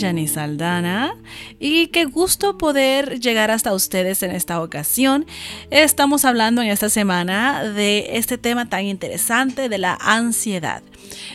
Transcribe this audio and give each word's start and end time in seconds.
saluda 0.00 0.08
Janice 0.08 0.40
Aldana 0.40 1.14
y 1.58 1.88
qué 1.88 2.04
gusto 2.04 2.56
poder 2.58 3.20
llegar 3.20 3.50
hasta 3.50 3.74
ustedes 3.74 4.22
en 4.22 4.30
esta 4.30 4.62
ocasión. 4.62 5.26
Estamos 5.70 6.24
hablando 6.24 6.62
en 6.62 6.68
esta 6.68 6.88
semana 6.88 7.64
de 7.64 8.16
este 8.16 8.38
tema 8.38 8.68
tan 8.68 8.84
interesante 8.84 9.68
de 9.68 9.78
la 9.78 9.98
ansiedad. 10.00 10.82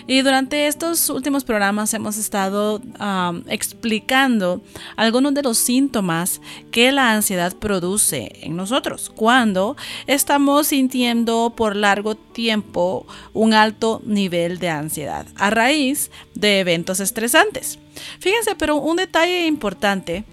Y 0.08 0.22
durante 0.22 0.68
estos 0.68 1.10
últimos 1.10 1.44
programas 1.44 1.94
hemos 1.94 2.18
estado 2.18 2.82
explicando 3.48 4.62
algunos 4.96 5.34
de 5.34 5.44
los 5.44 5.58
síntomas 5.58 6.42
que 6.72 6.92
la 6.92 7.12
ansiedad 7.12 7.56
produce 7.56 8.32
en 8.42 8.56
nosotros 8.56 9.12
cuando 9.14 9.76
estamos 10.08 10.68
sintiendo 10.68 11.54
por 11.56 11.76
largo 11.76 12.16
tiempo 12.16 13.06
un 13.34 13.54
alto 13.54 14.02
nivel 14.06 14.60
de 14.60 14.70
ansiedad 14.70 15.26
a 15.36 15.50
raíz 15.50 16.12
de 16.34 16.60
eventos 16.60 17.00
estresantes. 17.00 17.80
Fíjense, 18.20 18.56
pero 18.56 18.76
un 18.78 18.98
detalle 18.98 19.48
importante 19.48 20.26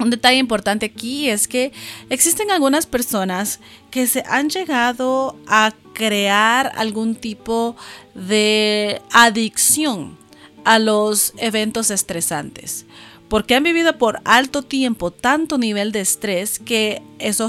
un 0.00 0.08
detalle 0.08 0.38
importante 0.38 0.86
aquí 0.86 1.28
es 1.28 1.46
que 1.46 1.72
existen 2.08 2.50
algunas 2.50 2.86
personas 2.86 3.60
que 3.90 4.06
se 4.06 4.24
han 4.26 4.48
llegado 4.48 5.36
a 5.46 5.72
crear 5.92 6.72
algún 6.76 7.14
tipo 7.14 7.76
de 8.14 9.00
adicción 9.12 10.18
a 10.64 10.78
los 10.78 11.32
eventos 11.38 11.90
estresantes 11.90 12.86
porque 13.30 13.54
han 13.54 13.62
vivido 13.62 13.96
por 13.96 14.20
alto 14.24 14.62
tiempo 14.62 15.12
tanto 15.12 15.56
nivel 15.56 15.92
de 15.92 16.00
estrés 16.00 16.58
que 16.58 17.00
eso 17.20 17.48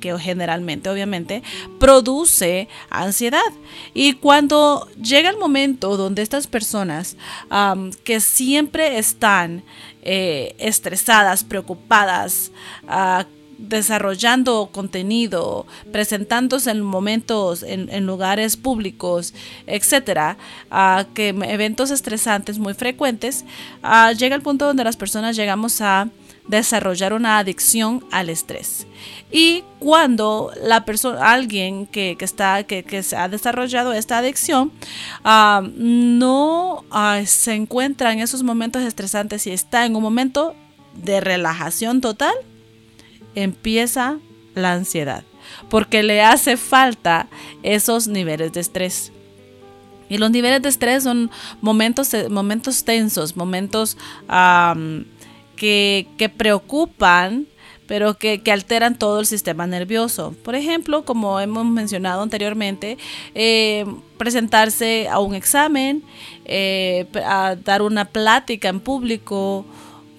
que 0.00 0.18
generalmente, 0.18 0.90
obviamente, 0.90 1.44
produce 1.78 2.68
ansiedad. 2.90 3.40
Y 3.94 4.14
cuando 4.14 4.88
llega 5.00 5.30
el 5.30 5.38
momento 5.38 5.96
donde 5.96 6.22
estas 6.22 6.48
personas 6.48 7.16
que 8.02 8.18
siempre 8.18 8.98
están 8.98 9.62
eh, 10.02 10.56
estresadas, 10.58 11.44
preocupadas, 11.44 12.50
uh, 12.82 13.22
desarrollando 13.68 14.70
contenido, 14.72 15.66
presentándose 15.92 16.70
en 16.70 16.82
momentos, 16.82 17.62
en, 17.62 18.06
lugares 18.06 18.56
públicos, 18.56 19.34
etcétera, 19.66 20.36
que 21.14 21.28
eventos 21.28 21.90
estresantes 21.90 22.58
muy 22.58 22.74
frecuentes, 22.74 23.44
llega 24.18 24.36
el 24.36 24.42
punto 24.42 24.66
donde 24.66 24.84
las 24.84 24.96
personas 24.96 25.36
llegamos 25.36 25.80
a 25.80 26.08
desarrollar 26.48 27.12
una 27.12 27.38
adicción 27.38 28.04
al 28.10 28.28
estrés. 28.28 28.86
Y 29.30 29.62
cuando 29.78 30.52
la 30.60 30.84
persona, 30.84 31.32
alguien 31.32 31.86
que, 31.86 32.16
está, 32.20 32.64
que, 32.64 33.02
se 33.02 33.16
ha 33.16 33.28
desarrollado 33.28 33.92
esta 33.92 34.18
adicción, 34.18 34.72
no 35.24 36.84
se 37.24 37.54
encuentra 37.54 38.12
en 38.12 38.18
esos 38.18 38.42
momentos 38.42 38.82
estresantes 38.82 39.46
y 39.46 39.50
está 39.50 39.86
en 39.86 39.94
un 39.94 40.02
momento 40.02 40.54
de 40.94 41.20
relajación 41.20 42.00
total, 42.00 42.34
empieza 43.34 44.18
la 44.54 44.72
ansiedad, 44.72 45.24
porque 45.68 46.02
le 46.02 46.22
hace 46.22 46.56
falta 46.56 47.28
esos 47.62 48.08
niveles 48.08 48.52
de 48.52 48.60
estrés. 48.60 49.12
Y 50.08 50.18
los 50.18 50.30
niveles 50.30 50.60
de 50.60 50.68
estrés 50.68 51.04
son 51.04 51.30
momentos, 51.62 52.10
momentos 52.28 52.84
tensos, 52.84 53.34
momentos 53.34 53.96
que, 55.56 56.32
preocupan, 56.36 57.46
pero 57.86 58.18
que, 58.18 58.42
alteran 58.52 58.98
todo 58.98 59.20
el 59.20 59.26
sistema 59.26 59.66
nervioso. 59.66 60.34
Por 60.44 60.54
ejemplo, 60.54 61.06
como 61.06 61.40
hemos 61.40 61.64
mencionado 61.64 62.20
anteriormente, 62.20 62.98
eh, 63.34 63.86
presentarse 64.18 65.08
a 65.08 65.18
un 65.18 65.34
examen, 65.34 66.02
eh, 66.44 67.06
a 67.24 67.56
dar 67.56 67.80
una 67.80 68.04
plática 68.04 68.68
en 68.68 68.80
público, 68.80 69.64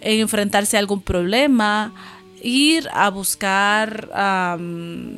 enfrentarse 0.02 0.76
a 0.76 0.80
algún 0.80 1.02
problema, 1.02 1.94
ir 2.44 2.90
a 2.94 3.10
buscar, 3.10 4.10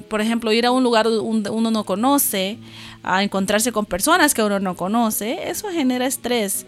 por 0.07 0.21
ejemplo, 0.21 0.53
ir 0.53 0.65
a 0.65 0.71
un 0.71 0.83
lugar 0.83 1.05
donde 1.05 1.49
uno 1.49 1.71
no 1.71 1.83
conoce, 1.83 2.57
a 3.03 3.21
encontrarse 3.23 3.71
con 3.71 3.85
personas 3.85 4.33
que 4.33 4.43
uno 4.43 4.59
no 4.59 4.75
conoce, 4.75 5.49
eso 5.49 5.69
genera 5.69 6.05
estrés, 6.07 6.65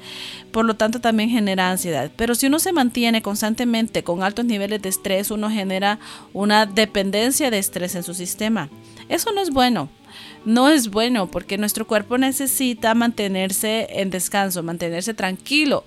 por 0.51 0.65
lo 0.65 0.75
tanto 0.75 0.99
también 0.99 1.29
genera 1.29 1.71
ansiedad. 1.71 2.11
Pero 2.15 2.35
si 2.35 2.47
uno 2.47 2.59
se 2.59 2.73
mantiene 2.73 3.21
constantemente 3.21 4.03
con 4.03 4.21
altos 4.21 4.45
niveles 4.45 4.81
de 4.81 4.89
estrés, 4.89 5.31
uno 5.31 5.49
genera 5.49 5.99
una 6.33 6.65
dependencia 6.65 7.49
de 7.49 7.59
estrés 7.59 7.95
en 7.95 8.03
su 8.03 8.13
sistema. 8.13 8.69
Eso 9.09 9.31
no 9.31 9.41
es 9.41 9.51
bueno 9.51 9.89
no 10.47 10.69
es 10.69 10.89
bueno 10.89 11.27
porque 11.27 11.57
nuestro 11.57 11.85
cuerpo 11.85 12.17
necesita 12.17 12.95
mantenerse 12.95 13.85
en 13.89 14.09
descanso, 14.09 14.63
mantenerse 14.63 15.13
tranquilo 15.13 15.83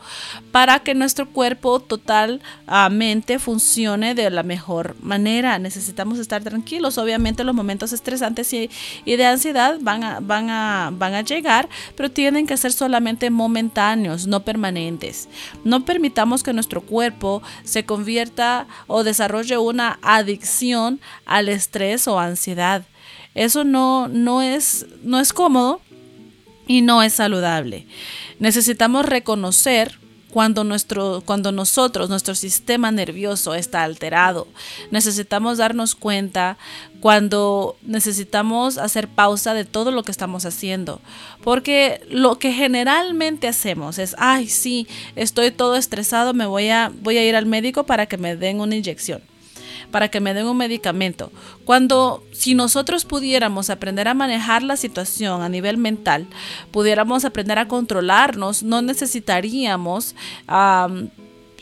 para 0.53 0.81
que 0.81 0.95
nuestro 0.95 1.31
cuerpo 1.31 1.81
totalmente 1.81 3.39
funcione 3.39 4.15
de 4.15 4.29
la 4.29 4.43
mejor 4.43 4.97
manera. 5.01 5.59
Necesitamos 5.59 6.19
estar 6.19 6.43
tranquilos. 6.43 6.99
Obviamente 6.99 7.43
los 7.43 7.55
momentos 7.55 7.95
estresantes 7.95 8.53
y, 8.53 8.69
de 9.07 9.25
ansiedad 9.25 9.79
van 9.81 10.05
a, 10.05 10.21
van, 10.21 10.51
a, 10.51 10.91
van 10.93 11.15
a 11.15 11.23
llegar, 11.23 11.67
pero 11.97 12.11
tienen 12.11 12.47
que 12.47 12.59
ser 12.59 12.73
solamente 12.73 13.31
momentáneos, 13.31 14.27
no 14.27 14.41
permanentes. 14.45 15.31
No 15.65 15.87
permitamos 15.87 16.43
que 16.43 16.53
nuestro 16.53 16.83
cuerpo 16.83 17.43
se 17.65 17.87
convierta 17.87 18.67
o 18.87 19.05
desarrolle 19.05 19.57
una 19.57 19.99
adicción 20.03 21.01
al 21.25 21.49
estrés 21.49 22.07
o 22.07 22.21
ansiedad. 22.21 22.85
Eso 23.41 23.65
no, 23.65 24.07
no, 24.07 24.43
es, 24.43 24.85
no 25.03 25.19
es 25.19 25.33
cómodo 25.33 25.81
y 26.67 26.83
no 26.83 27.03
es 27.03 27.15
saludable. 27.15 27.87
Necesitamos 28.39 29.07
reconocer 29.07 29.99
cuando, 30.31 30.63
nuestro, 30.63 31.23
cuando 31.25 31.51
nosotros, 31.51 32.11
nuestro 32.11 32.35
sistema 32.35 32.91
nervioso 32.93 33.55
está 33.55 33.83
alterado. 33.83 34.47
Necesitamos 34.91 35.57
darnos 35.57 35.95
cuenta 35.95 36.59
cuando 37.01 37.79
necesitamos 37.81 38.77
hacer 38.77 39.09
pausa 39.09 39.55
de 39.55 39.65
todo 39.65 39.91
lo 39.91 40.03
que 40.03 40.13
estamos 40.13 40.45
haciendo. 40.45 41.01
Porque 41.43 42.07
lo 42.11 42.39
que 42.39 42.53
generalmente 42.53 43.49
hacemos 43.49 43.99
es, 43.99 44.15
ay, 44.19 44.51
sí, 44.51 44.87
estoy 45.17 45.51
todo 45.51 45.77
estresado, 45.77 46.35
me 46.35 46.45
voy 46.45 46.69
a, 46.69 46.93
voy 47.01 47.17
a 47.17 47.27
ir 47.27 47.35
al 47.37 47.47
médico 47.47 47.87
para 47.87 48.05
que 48.05 48.19
me 48.19 48.37
den 48.37 48.61
una 48.61 48.77
inyección 48.77 49.30
para 49.91 50.09
que 50.09 50.21
me 50.21 50.35
den 50.35 50.47
un 50.47 50.57
medicamento. 50.57 51.31
Cuando 51.65 52.25
si 52.33 52.55
nosotros 52.55 53.05
pudiéramos 53.05 53.71
aprender 53.71 54.09
a 54.09 54.15
manejar 54.15 54.63
la 54.63 54.77
situación 54.77 55.43
a 55.43 55.49
nivel 55.49 55.77
mental, 55.77 56.27
pudiéramos 56.71 57.25
aprender 57.25 57.59
a 57.59 57.69
controlarnos, 57.69 58.63
no 58.63 58.83
necesitaríamos 58.83 60.15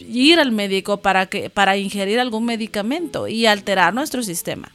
ir 0.01 0.41
al 0.41 0.53
médico 0.53 0.99
para, 0.99 1.27
que, 1.27 1.51
para 1.51 1.77
ingerir 1.77 2.21
algún 2.21 2.45
medicamento 2.45 3.29
y 3.29 3.47
alterar 3.47 3.95
nuestro 3.95 4.23
sistema 4.23 4.71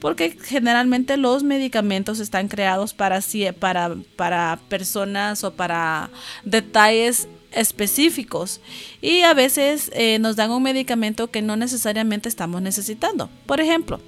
porque 0.00 0.30
generalmente 0.30 1.16
los 1.16 1.42
medicamentos 1.42 2.20
están 2.20 2.48
creados 2.48 2.94
para, 2.94 3.20
para, 3.58 3.96
para 4.16 4.58
personas 4.68 5.42
o 5.44 5.54
para 5.54 6.10
detalles 6.44 7.28
específicos 7.52 8.60
y 9.00 9.22
a 9.22 9.34
veces 9.34 9.90
eh, 9.94 10.18
nos 10.18 10.36
dan 10.36 10.50
un 10.50 10.62
medicamento 10.62 11.30
que 11.30 11.42
no 11.42 11.56
necesariamente 11.56 12.28
estamos 12.28 12.62
necesitando. 12.62 13.30
Por 13.46 13.60
ejemplo, 13.60 14.00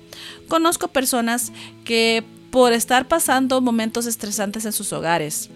conozco 0.48 0.88
personas 0.88 1.52
que 1.84 2.24
por 2.50 2.72
estar 2.72 3.08
pasando 3.08 3.60
momentos 3.60 4.06
estresantes 4.06 4.64
en 4.64 4.72
sus 4.72 4.92
hogares, 4.92 5.50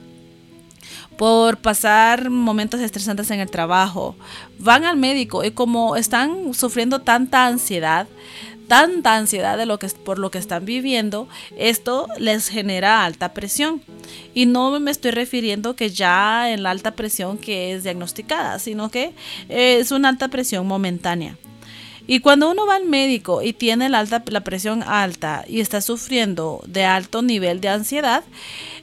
por 1.16 1.58
pasar 1.58 2.30
momentos 2.30 2.80
estresantes 2.80 3.30
en 3.30 3.40
el 3.40 3.50
trabajo, 3.50 4.16
van 4.58 4.84
al 4.84 4.96
médico 4.96 5.44
y 5.44 5.50
como 5.50 5.96
están 5.96 6.54
sufriendo 6.54 7.00
tanta 7.00 7.46
ansiedad, 7.46 8.06
tanta 8.68 9.16
ansiedad 9.16 9.58
de 9.58 9.66
lo 9.66 9.78
que, 9.78 9.88
por 9.88 10.18
lo 10.18 10.30
que 10.30 10.38
están 10.38 10.64
viviendo, 10.64 11.28
esto 11.56 12.08
les 12.18 12.48
genera 12.48 13.04
alta 13.04 13.32
presión. 13.34 13.82
Y 14.34 14.46
no 14.46 14.78
me 14.80 14.90
estoy 14.90 15.10
refiriendo 15.10 15.76
que 15.76 15.90
ya 15.90 16.50
en 16.50 16.62
la 16.62 16.70
alta 16.70 16.92
presión 16.92 17.38
que 17.38 17.72
es 17.72 17.84
diagnosticada, 17.84 18.58
sino 18.58 18.90
que 18.90 19.12
es 19.48 19.90
una 19.92 20.08
alta 20.08 20.28
presión 20.28 20.66
momentánea. 20.66 21.36
Y 22.06 22.20
cuando 22.20 22.50
uno 22.50 22.66
va 22.66 22.76
al 22.76 22.84
médico 22.84 23.42
y 23.42 23.54
tiene 23.54 23.88
la, 23.88 24.00
alta, 24.00 24.22
la 24.26 24.42
presión 24.42 24.82
alta 24.82 25.44
y 25.48 25.60
está 25.60 25.80
sufriendo 25.80 26.62
de 26.66 26.84
alto 26.84 27.22
nivel 27.22 27.60
de 27.60 27.70
ansiedad, 27.70 28.24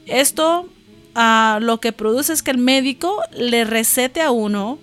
esto 0.06 0.68
ah, 1.14 1.58
lo 1.62 1.78
que 1.78 1.92
produce 1.92 2.32
es 2.32 2.42
que 2.42 2.50
el 2.50 2.58
médico 2.58 3.20
le 3.32 3.64
recete 3.64 4.22
a 4.22 4.32
uno 4.32 4.78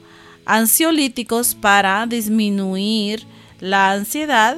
ansiolíticos 0.45 1.53
para 1.53 2.05
disminuir 2.07 3.27
la 3.59 3.91
ansiedad 3.91 4.57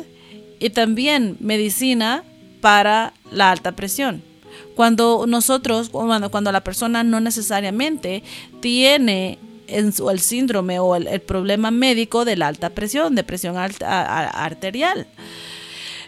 y 0.62 0.70
también 0.70 1.36
medicina 1.40 2.24
para 2.62 3.14
la 3.32 3.52
alta 3.52 3.74
presión. 3.74 4.22
Cuando 4.76 5.26
nosotros, 5.28 5.90
cuando, 5.90 6.30
cuando 6.30 6.52
la 6.52 6.64
persona 6.64 7.04
no 7.04 7.20
necesariamente 7.20 8.24
tiene 8.62 9.40
el 9.68 10.20
síndrome 10.20 10.80
o 10.80 10.96
el, 10.96 11.22
problema 11.22 11.72
médico 11.72 12.26
de 12.26 12.36
la 12.38 12.48
alta 12.48 12.70
presión, 12.70 13.16
de 13.16 13.24
presión 13.24 13.56
arterial. 13.58 15.08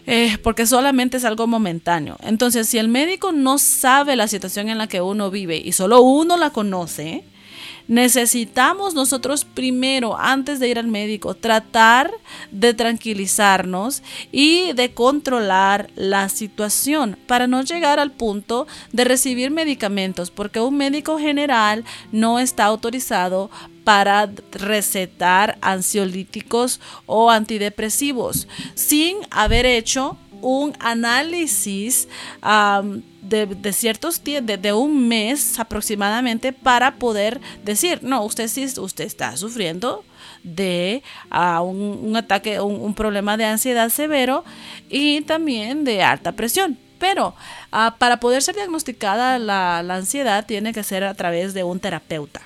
Eh, 0.06 0.36
porque 0.42 0.66
solamente 0.66 1.16
es 1.16 1.24
algo 1.24 1.46
momentáneo. 1.46 2.18
Entonces, 2.22 2.68
si 2.68 2.78
el 2.78 2.88
médico 2.88 3.32
no 3.32 3.56
sabe 3.56 4.16
la 4.16 4.28
situación 4.28 4.68
en 4.68 4.76
la 4.76 4.86
que 4.86 5.00
uno 5.00 5.30
vive 5.30 5.56
y 5.56 5.72
solo 5.72 6.02
uno 6.02 6.36
la 6.36 6.50
conoce, 6.50 7.24
necesitamos 7.88 8.94
nosotros 8.94 9.44
primero, 9.44 10.16
antes 10.18 10.60
de 10.60 10.68
ir 10.68 10.78
al 10.78 10.86
médico, 10.86 11.34
tratar 11.34 12.10
de 12.50 12.74
tranquilizarnos 12.74 14.02
y 14.32 14.72
de 14.72 14.92
controlar 14.92 15.90
la 15.94 16.28
situación 16.28 17.18
para 17.26 17.46
no 17.46 17.62
llegar 17.62 17.98
al 17.98 18.12
punto 18.12 18.66
de 18.92 19.04
recibir 19.04 19.50
medicamentos, 19.50 20.30
porque 20.30 20.60
un 20.60 20.76
médico 20.76 21.18
general 21.18 21.84
no 22.12 22.38
está 22.38 22.64
autorizado 22.64 23.50
para 23.84 24.30
recetar 24.52 25.58
ansiolíticos 25.60 26.80
o 27.06 27.30
antidepresivos. 27.30 28.48
Sin 28.74 29.18
haber 29.30 29.66
hecho 29.66 30.16
un 30.44 30.74
análisis 30.78 32.06
de, 33.22 33.72
ciertos 33.72 34.22
de, 34.22 34.40
de, 34.42 34.72
un 34.74 35.08
mes 35.08 35.58
aproximadamente 35.58 36.52
para 36.52 36.96
poder 36.96 37.40
decir, 37.64 38.00
no, 38.02 38.22
usted 38.24 38.46
sí, 38.48 38.66
usted 38.78 39.04
está 39.04 39.36
sufriendo 39.38 40.04
de 40.42 41.02
un, 41.32 42.14
ataque, 42.14 42.60
un, 42.60 42.94
problema 42.94 43.38
de 43.38 43.46
ansiedad 43.46 43.88
severo 43.88 44.44
y 44.90 45.22
también 45.22 45.84
de 45.84 46.02
alta 46.02 46.32
presión. 46.32 46.78
Pero 46.98 47.34
ah, 47.72 47.96
para 47.98 48.20
poder 48.20 48.42
ser 48.42 48.54
diagnosticada 48.54 49.38
la 49.38 49.78
ansiedad 49.80 50.44
tiene 50.44 50.72
que 50.74 50.84
ser 50.84 51.04
a 51.04 51.14
través 51.14 51.54
de 51.54 51.64
un 51.64 51.80
terapeuta. 51.80 52.42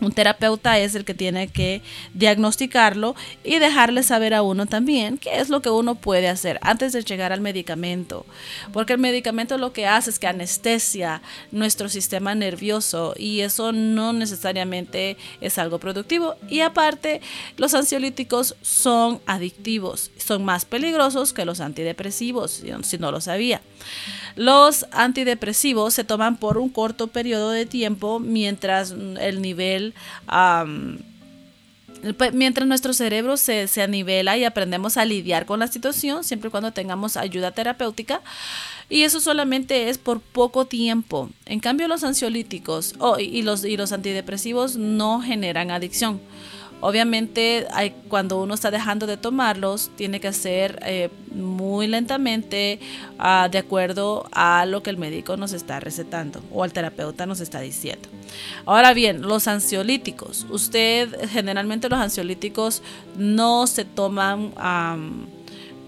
Un 0.00 0.10
terapeuta 0.10 0.78
es 0.78 0.96
el 0.96 1.04
que 1.04 1.14
tiene 1.14 1.46
que 1.48 1.80
diagnosticarlo 2.14 3.14
y 3.44 3.60
dejarle 3.60 4.02
saber 4.02 4.34
a 4.34 4.42
uno 4.42 4.66
también 4.66 5.18
qué 5.18 5.38
es 5.38 5.50
lo 5.50 5.62
que 5.62 5.70
uno 5.70 5.94
puede 5.94 6.28
hacer 6.28 6.58
antes 6.62 6.92
de 6.92 7.02
llegar 7.02 7.32
al 7.32 7.40
medicamento. 7.40 8.26
Porque 8.72 8.94
el 8.94 8.98
medicamento 8.98 9.56
lo 9.56 9.72
que 9.72 9.86
hace 9.86 10.10
es 10.10 10.18
que 10.18 10.26
anestesia 10.26 11.22
nuestro 11.52 11.88
sistema 11.88 12.34
nervioso 12.34 13.14
y 13.16 13.40
eso 13.40 13.70
no 13.70 14.12
necesariamente 14.12 15.16
es 15.40 15.58
algo 15.58 15.78
productivo. 15.78 16.34
Y 16.48 16.60
aparte, 16.60 17.20
los 17.56 17.72
ansiolíticos 17.72 18.56
son 18.62 19.20
adictivos, 19.26 20.10
son 20.16 20.44
más 20.44 20.64
peligrosos 20.64 21.32
que 21.32 21.44
los 21.44 21.60
antidepresivos, 21.60 22.64
si 22.82 22.98
no 22.98 23.12
lo 23.12 23.20
sabía. 23.20 23.62
Los 24.34 24.86
antidepresivos 24.90 25.94
se 25.94 26.02
toman 26.02 26.36
por 26.36 26.58
un 26.58 26.68
corto 26.68 27.06
periodo 27.06 27.50
de 27.50 27.66
tiempo 27.66 28.18
mientras 28.18 28.90
el 29.20 29.40
nivel... 29.40 29.83
mientras 32.32 32.68
nuestro 32.68 32.92
cerebro 32.92 33.36
se, 33.36 33.66
se 33.66 33.82
anivela 33.82 34.36
y 34.36 34.44
aprendemos 34.44 34.96
a 34.96 35.04
lidiar 35.04 35.46
con 35.46 35.60
la 35.60 35.66
situación, 35.66 36.24
siempre 36.24 36.48
y 36.48 36.50
cuando 36.50 36.72
tengamos 36.72 37.16
ayuda 37.16 37.52
terapéutica, 37.52 38.20
y 38.88 39.02
eso 39.02 39.20
solamente 39.20 39.88
es 39.88 39.98
por 39.98 40.20
poco 40.20 40.66
tiempo. 40.66 41.30
En 41.46 41.60
cambio, 41.60 41.88
los 41.88 42.04
ansiolíticos 42.04 42.94
y, 43.18 43.42
los, 43.42 43.64
y 43.64 43.76
los 43.76 43.92
antidepresivos 43.92 44.76
no 44.76 45.20
generan 45.20 45.70
adicción. 45.70 46.20
Obviamente, 46.86 47.66
cuando 48.08 48.42
uno 48.42 48.52
está 48.52 48.70
dejando 48.70 49.06
de 49.06 49.16
tomarlos, 49.16 49.90
tiene 49.96 50.20
que 50.20 50.34
ser 50.34 50.78
eh, 50.84 51.08
muy 51.34 51.86
lentamente, 51.86 52.78
ah, 53.18 53.48
de 53.50 53.56
acuerdo 53.56 54.28
a 54.32 54.66
lo 54.66 54.82
que 54.82 54.90
el 54.90 54.98
médico 54.98 55.38
nos 55.38 55.54
está 55.54 55.80
recetando 55.80 56.42
o 56.52 56.62
el 56.62 56.74
terapeuta 56.74 57.24
nos 57.24 57.40
está 57.40 57.60
diciendo. 57.60 58.10
Ahora 58.66 58.92
bien, 58.92 59.22
los 59.22 59.48
ansiolíticos. 59.48 60.46
Usted, 60.50 61.08
generalmente 61.30 61.88
los 61.88 61.98
ansiolíticos 61.98 62.82
no 63.16 63.66
se 63.66 63.86
toman 63.86 64.52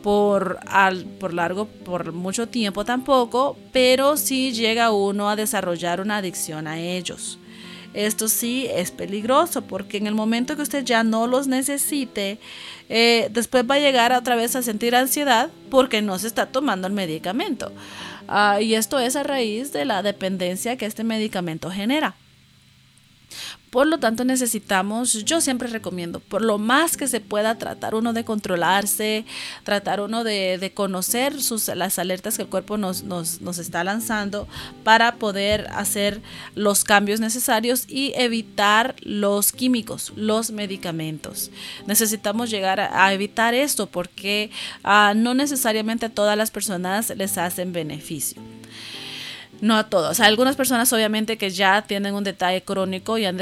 por, 0.03 0.59
por 1.21 1.35
largo, 1.35 1.67
por 1.67 2.13
mucho 2.13 2.49
tiempo 2.49 2.87
tampoco, 2.87 3.59
pero 3.71 4.17
sí 4.17 4.53
llega 4.53 4.93
uno 4.93 5.29
a 5.29 5.37
desarrollar 5.37 6.01
una 6.01 6.17
adicción 6.17 6.67
a 6.67 6.81
ellos. 6.81 7.39
Esto 7.97 8.29
sí 8.29 8.69
es 8.71 8.91
peligroso 8.91 9.63
porque 9.63 9.97
en 9.97 10.07
el 10.07 10.15
momento 10.15 10.55
que 10.55 10.63
usted 10.63 10.85
ya 10.85 11.03
no 11.03 11.27
los 11.27 11.47
necesite, 11.47 12.39
eh, 12.91 13.29
después 13.33 13.65
va 13.69 13.77
a 13.77 13.81
llegar 13.81 14.13
otra 14.13 14.37
vez 14.37 14.55
a 14.55 14.63
sentir 14.63 14.95
ansiedad 14.95 15.49
porque 15.71 16.03
no 16.03 16.19
se 16.19 16.27
está 16.27 16.45
tomando 16.45 16.87
el 16.87 16.93
medicamento. 16.93 17.73
Ah, 18.29 18.61
y 18.61 18.75
esto 18.75 18.99
es 18.99 19.17
a 19.17 19.23
raíz 19.23 19.73
de 19.73 19.87
la 19.87 20.03
dependencia 20.03 20.77
que 20.77 20.85
este 20.85 21.05
medicamento 21.05 21.71
genera. 21.71 22.15
Por 23.71 23.87
lo 23.89 23.99
tanto, 23.99 24.25
necesitamos, 24.25 25.25
yo 25.25 25.41
siempre 25.41 25.69
recomiendo, 25.69 26.21
por 26.21 26.41
lo 26.41 26.57
más 26.57 26.97
que 26.97 27.09
se 27.09 27.21
pueda, 27.21 27.59
tratar 27.59 27.95
uno 27.95 28.13
de 28.13 28.25
controlarse, 28.25 29.25
tratar 29.65 30.01
uno 30.01 30.25
de, 30.25 30.73
conocer 30.75 31.43
sus, 31.43 31.69
las 31.69 31.99
alertas 31.99 32.37
que 32.37 32.43
el 32.43 32.49
cuerpo 32.49 32.79
nos, 32.79 33.03
nos, 33.03 33.59
está 33.59 33.83
lanzando 33.85 34.47
para 34.85 35.17
poder 35.17 35.67
hacer 35.73 36.23
los 36.55 36.85
cambios 36.85 37.21
necesarios 37.21 37.85
y 37.89 38.13
evitar 38.17 38.95
los 39.01 39.53
químicos, 39.53 40.13
los 40.15 40.53
medicamentos. 40.53 41.51
Necesitamos 41.87 42.51
llegar 42.51 42.81
a, 42.81 43.13
evitar 43.13 43.55
esto 43.55 43.87
porque 43.87 44.51
ah, 44.85 45.13
no 45.17 45.35
necesariamente 45.35 46.07
a 46.07 46.11
todas 46.11 46.37
las 46.37 46.51
personas 46.51 47.11
les 47.17 47.37
hacen 47.37 47.73
beneficio. 47.73 48.41
No 49.61 49.77
a 49.77 49.89
todos. 49.89 50.21
Hay 50.21 50.29
algunas 50.29 50.57
personas 50.57 50.93
obviamente 50.93 51.39
que 51.39 51.51
ya 51.51 51.83
tienen 51.83 52.15
un 52.15 52.25
detalle 52.25 52.63
crónico 52.63 53.19
y 53.19 53.25
han 53.25 53.39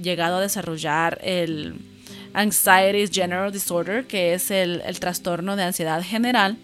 llegado 0.00 0.36
a 0.36 0.40
desarrollar 0.40 1.18
el 1.22 1.74
Anxiety 2.34 3.12
General 3.12 3.50
Disorder, 3.50 4.06
que 4.06 4.34
es 4.34 4.50
el, 4.50 4.82
trastorno 4.98 5.56
de 5.56 5.62
ansiedad 5.62 6.02
general, 6.02 6.56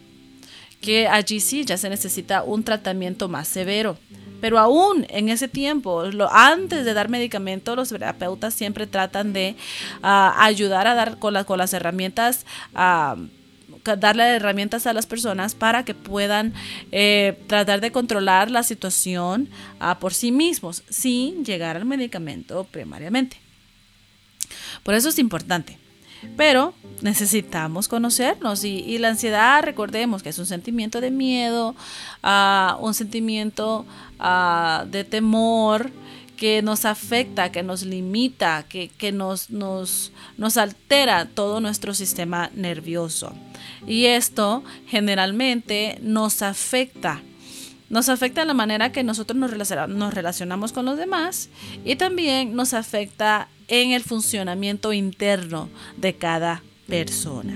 que 0.80 1.08
allí 1.08 1.40
sí 1.40 1.64
ya 1.64 1.76
se 1.76 1.88
necesita 1.88 2.42
un 2.42 2.64
tratamiento 2.64 3.28
más 3.28 3.48
severo. 3.48 3.96
Pero 4.40 4.58
aún 4.58 5.06
en 5.10 5.28
ese 5.28 5.48
tiempo, 5.48 6.02
antes 6.30 6.84
de 6.84 6.94
dar 6.94 7.10
medicamento, 7.10 7.76
los 7.76 7.90
terapeutas 7.90 8.54
siempre 8.54 8.86
tratan 8.86 9.32
de 9.32 9.54
ah, 10.02 10.34
ayudar 10.38 10.86
a 10.86 10.94
dar 10.94 11.18
con, 11.18 11.42
con 11.44 11.58
las 11.58 11.74
herramientas 11.74 12.46
uh, 12.74 13.20
darle 13.98 14.36
herramientas 14.36 14.86
a 14.86 14.92
las 14.92 15.06
personas 15.06 15.54
para 15.54 15.84
que 15.84 15.94
puedan 15.94 16.54
eh, 16.92 17.38
tratar 17.46 17.80
de 17.80 17.92
controlar 17.92 18.50
la 18.50 18.62
situación 18.62 19.48
ah, 19.78 19.98
por 19.98 20.14
sí 20.14 20.32
mismos 20.32 20.82
sin 20.88 21.44
llegar 21.44 21.76
al 21.76 21.84
medicamento 21.84 22.64
primariamente. 22.70 23.38
Por 24.82 24.94
eso 24.94 25.08
es 25.08 25.18
importante. 25.18 25.78
Pero 26.36 26.74
necesitamos 27.00 27.88
conocernos 27.88 28.62
y, 28.64 28.98
la 28.98 29.08
ansiedad, 29.08 29.62
recordemos 29.62 30.22
que 30.22 30.28
es 30.28 30.38
un 30.38 30.44
sentimiento 30.44 31.00
de 31.00 31.10
miedo, 31.10 31.74
ah, 32.22 32.76
un 32.80 32.92
sentimiento 32.92 33.86
ah, 34.18 34.84
de 34.86 35.04
temor, 35.04 35.90
que 36.40 36.62
nos 36.62 36.86
afecta, 36.86 37.52
que 37.52 37.62
nos 37.62 37.82
limita, 37.82 38.64
que, 38.66 38.88
que 38.88 39.12
nos, 39.12 39.50
nos, 39.50 40.10
nos, 40.38 40.56
altera 40.56 41.26
todo 41.26 41.60
nuestro 41.60 41.92
sistema 41.92 42.50
nervioso. 42.54 43.34
Y 43.86 44.06
esto 44.06 44.64
generalmente 44.86 45.98
nos 46.00 46.40
afecta. 46.40 47.20
Nos 47.90 48.08
afecta 48.08 48.46
la 48.46 48.54
manera 48.54 48.90
que 48.90 49.04
nosotros 49.04 49.36
nos 49.36 50.14
relacionamos 50.14 50.72
con 50.72 50.86
los 50.86 50.96
demás 50.96 51.50
y 51.84 51.96
también 51.96 52.56
nos 52.56 52.72
afecta 52.72 53.48
en 53.68 53.90
el 53.90 54.02
funcionamiento 54.02 54.94
interno 54.94 55.68
de 55.98 56.14
cada 56.14 56.62
persona. 56.88 57.52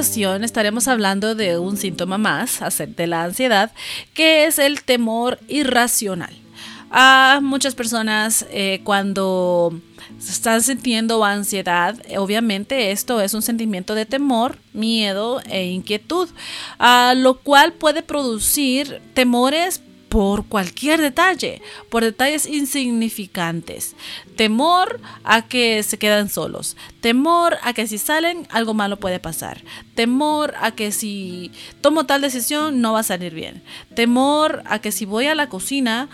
Estaremos 0.00 0.88
hablando 0.88 1.34
de 1.34 1.58
un 1.58 1.76
síntoma 1.76 2.16
más 2.16 2.60
de 2.96 3.06
la 3.06 3.24
ansiedad, 3.24 3.70
que 4.14 4.46
es 4.46 4.58
el 4.58 4.82
temor 4.82 5.38
irracional. 5.46 6.34
A 6.90 7.40
muchas 7.42 7.74
personas 7.74 8.46
eh, 8.50 8.80
cuando 8.82 9.78
están 10.18 10.62
sintiendo 10.62 11.22
ansiedad, 11.22 11.96
obviamente 12.16 12.92
esto 12.92 13.20
es 13.20 13.34
un 13.34 13.42
sentimiento 13.42 13.94
de 13.94 14.06
temor, 14.06 14.56
miedo 14.72 15.42
e 15.44 15.66
inquietud, 15.66 16.30
a 16.78 17.12
lo 17.14 17.38
cual 17.40 17.74
puede 17.74 18.02
producir 18.02 19.02
temores 19.12 19.82
por 20.10 20.44
cualquier 20.44 21.00
detalle, 21.00 21.62
por 21.88 22.02
detalles 22.02 22.44
insignificantes. 22.44 23.94
Temor 24.36 25.00
a 25.22 25.46
que 25.46 25.82
se 25.84 25.98
quedan 25.98 26.28
solos. 26.28 26.76
Temor 27.00 27.58
a 27.62 27.72
que 27.72 27.86
si 27.86 27.96
salen 27.96 28.46
algo 28.50 28.74
malo 28.74 28.98
puede 28.98 29.20
pasar. 29.20 29.62
Temor 29.94 30.54
a 30.60 30.72
que 30.72 30.90
si 30.90 31.52
tomo 31.80 32.06
tal 32.06 32.22
decisión 32.22 32.80
no 32.80 32.94
va 32.94 33.00
a 33.00 33.04
salir 33.04 33.34
bien. 33.34 33.62
Temor 33.94 34.64
a 34.66 34.80
que 34.80 34.90
si 34.90 35.04
voy 35.04 35.26
a 35.26 35.36
la 35.36 35.48
cocina 35.48 36.08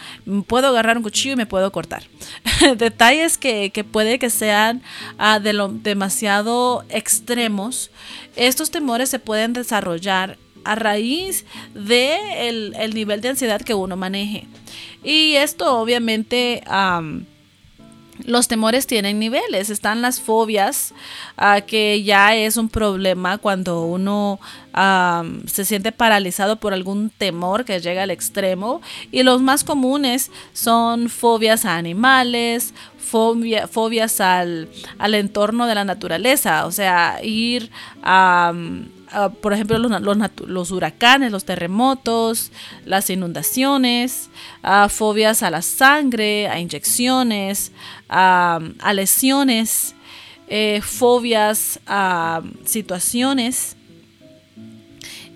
puedo 0.46 0.68
agarrar 0.68 0.98
un 0.98 1.02
cuchillo 1.02 1.32
y 1.32 1.36
me 1.36 1.46
puedo 1.46 1.72
cortar. 1.72 2.04
detalles 2.76 3.38
que, 3.38 3.72
puede 3.90 4.18
que 4.18 4.28
sean 4.28 4.82
ah, 5.16 5.40
de 5.40 5.54
lo, 5.54 5.68
demasiado 5.68 6.84
extremos. 6.90 7.90
Estos 8.36 8.70
temores 8.70 9.08
se 9.08 9.18
pueden 9.18 9.54
desarrollar 9.54 10.36
a 10.70 10.74
raíz 10.74 11.44
de 11.74 12.48
el, 12.48 12.94
nivel 12.94 13.20
de 13.20 13.30
ansiedad 13.30 13.60
que 13.60 13.74
uno 13.74 13.96
maneje. 13.96 14.46
Y 15.02 15.34
esto 15.34 15.78
obviamente... 15.78 16.62
los 18.24 18.48
temores 18.48 18.86
tienen 18.86 19.18
niveles, 19.18 19.68
están 19.68 20.00
las 20.00 20.22
fobias, 20.22 20.94
ah, 21.36 21.60
que 21.60 22.02
ya 22.02 22.34
es 22.34 22.56
un 22.56 22.70
problema 22.70 23.36
cuando 23.36 23.82
uno 23.82 24.40
se 25.46 25.64
siente 25.64 25.92
paralizado 25.92 26.56
por 26.56 26.72
algún 26.72 27.10
temor 27.10 27.64
que 27.64 27.80
llega 27.80 28.02
al 28.02 28.10
extremo. 28.10 28.80
Y 29.12 29.22
los 29.22 29.42
más 29.42 29.64
comunes 29.64 30.30
son 30.54 31.08
fobias 31.08 31.64
a 31.66 31.76
animales, 31.76 32.72
fobias 32.96 34.20
al, 34.20 34.68
al 34.98 35.14
entorno 35.14 35.66
de 35.66 35.74
la 35.74 35.84
naturaleza, 35.84 36.66
o 36.66 36.72
sea, 36.72 37.20
ir 37.22 37.70
a... 38.02 38.52
Ah, 39.12 39.30
por 39.30 39.52
ejemplo, 39.52 39.78
los, 39.78 40.70
huracanes, 40.70 41.30
los 41.30 41.44
terremotos, 41.44 42.50
las 42.84 43.08
inundaciones, 43.08 44.30
uh, 44.64 44.88
fobias 44.88 45.42
a 45.42 45.50
la 45.50 45.62
sangre, 45.62 46.48
a 46.48 46.58
inyecciones, 46.58 47.72
a 48.08 48.60
lesiones, 48.94 49.94
eh, 50.48 50.80
fobias 50.82 51.80
a 51.86 52.42
situaciones 52.64 53.76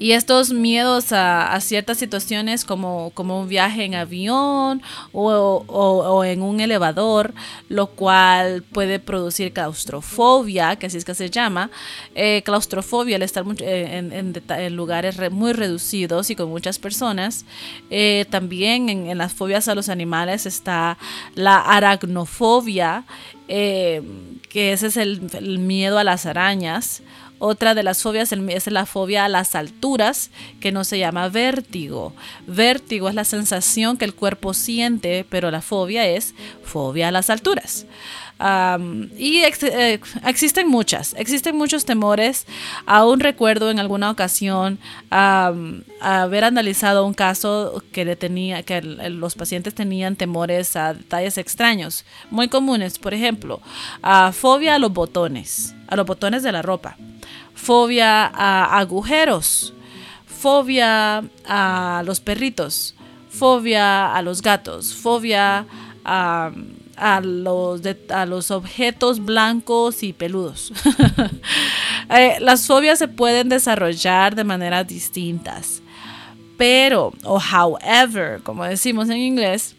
y 0.01 0.13
estos 0.13 0.51
miedos 0.51 1.13
a, 1.13 1.61
ciertas 1.61 1.99
situaciones 1.99 2.65
como, 2.65 3.11
como, 3.11 3.39
un 3.39 3.49
viaje 3.49 3.85
en 3.85 3.95
avión 3.95 4.81
o, 5.13 6.25
en 6.25 6.41
un 6.41 6.59
elevador, 6.61 7.35
lo 7.69 7.89
cual 7.89 8.63
puede 8.63 8.99
producir 8.99 9.53
claustrofobia, 9.53 10.77
que 10.77 10.87
así 10.87 10.97
es 10.97 11.05
que 11.05 11.15
se 11.15 11.29
llama. 11.29 11.71
Eh, 12.15 12.41
claustrofobia, 12.47 13.17
al 13.17 13.23
estar 13.23 13.45
eh, 13.59 14.33
en, 14.49 14.75
lugares 14.75 15.31
muy 15.31 15.53
reducidos 15.53 16.31
y 16.31 16.35
con 16.35 16.49
muchas 16.49 16.79
personas. 16.79 17.45
Eh, 17.91 18.25
también 18.31 18.89
en, 18.89 19.19
las 19.19 19.35
fobias 19.35 19.69
a 19.69 19.75
los 19.75 19.91
animales 19.91 20.47
está 20.47 20.97
la 21.35 21.59
aracnofobia, 21.59 23.05
que 23.47 24.73
ese 24.73 24.87
es 24.87 24.97
el 24.97 25.59
miedo 25.59 25.99
a 25.99 26.05
las 26.05 26.25
arañas 26.25 27.03
otra 27.41 27.75
de 27.75 27.83
las 27.83 28.03
fobias 28.03 28.33
es 28.33 28.67
la 28.67 28.85
fobia 28.85 29.25
a 29.25 29.29
las 29.29 29.55
alturas, 29.55 30.31
que 30.61 30.73
no 30.73 30.85
se 30.85 30.99
llama 30.99 31.31
vértigo. 31.31 32.13
Vértigo 32.47 33.09
es 33.09 33.15
la 33.15 33.25
sensación 33.25 33.97
que 33.97 34.05
el 34.05 34.15
cuerpo 34.15 34.53
siente, 34.53 35.25
pero 35.29 35.51
la 35.51 35.63
fobia 35.63 36.07
es 36.07 36.35
fobia 36.63 37.09
a 37.09 37.11
las 37.11 37.31
alturas. 37.31 37.87
y 39.17 39.39
eh, 39.39 40.01
existen 40.27 40.69
muchas, 40.69 41.15
existen 41.17 41.57
muchos 41.57 41.87
temores. 41.87 42.47
Aún 42.85 43.21
recuerdo 43.21 43.71
en 43.71 43.79
alguna 43.79 44.11
ocasión 44.11 44.79
haber 45.09 46.45
analizado 46.45 47.07
un 47.07 47.15
caso 47.15 47.83
que, 47.91 48.05
los 49.09 49.35
pacientes 49.35 49.75
tenían 49.75 50.15
temores 50.15 50.77
a 50.77 50.93
detalles 50.93 51.39
extraños, 51.39 52.05
muy 52.31 52.49
comunes. 52.49 52.99
Por 52.99 53.15
ejemplo, 53.15 53.63
fobia 54.33 54.75
a 54.75 54.79
los 54.79 54.93
botones, 54.93 55.75
a 55.89 55.97
los 55.97 56.05
botones 56.05 56.43
de 56.43 56.53
la 56.53 56.61
ropa 56.61 56.99
fobia 57.61 58.27
a 58.27 58.79
agujeros, 58.79 59.75
fobia 60.27 61.23
a 61.47 62.03
los 62.07 62.21
perritos, 62.21 62.95
fobia 63.29 64.15
a 64.15 64.23
los 64.23 64.41
gatos, 64.41 64.95
fobia 64.95 65.67
a, 66.05 66.51
los, 67.23 67.83
a 68.09 68.27
los 68.27 68.51
objetos 68.51 69.25
blancos 69.25 70.03
y 70.03 70.13
peludos. 70.13 70.73
Eh, 72.13 72.39
las 72.41 72.67
fobias 72.67 72.99
se 72.99 73.07
pueden 73.07 73.49
desarrollar 73.49 74.35
de 74.35 74.43
maneras 74.43 74.85
distintas, 74.85 75.81
pero, 76.59 77.13
o 77.23 77.39
however, 77.39 78.43
como 78.43 78.65
decimos 78.65 79.09
en 79.11 79.19
inglés, 79.19 79.77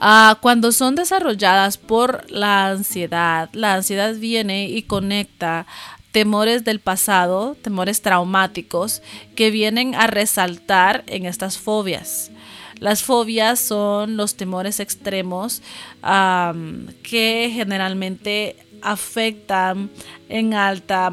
ah, 0.00 0.36
cuando 0.42 0.72
son 0.72 0.96
desarrolladas 0.96 1.78
por 1.78 2.28
la 2.28 2.70
ansiedad, 2.70 3.50
la 3.52 3.74
ansiedad 3.74 4.16
viene 4.16 4.64
y 4.64 4.82
conecta 4.82 5.64
temores 6.12 6.64
del 6.64 6.80
pasado, 6.80 7.56
temores 7.60 8.02
traumáticos 8.02 9.02
que 9.36 9.50
vienen 9.50 9.94
a 9.94 10.06
resaltar 10.06 11.04
en 11.06 11.26
estas 11.26 11.58
fobias. 11.58 12.30
Las 12.78 13.02
fobias 13.02 13.60
son 13.60 14.16
los 14.16 14.36
temores 14.36 14.80
extremos 14.80 15.62
que 16.02 17.50
generalmente 17.52 18.56
afectan 18.82 19.90
en 20.28 20.54
alta, 20.54 21.12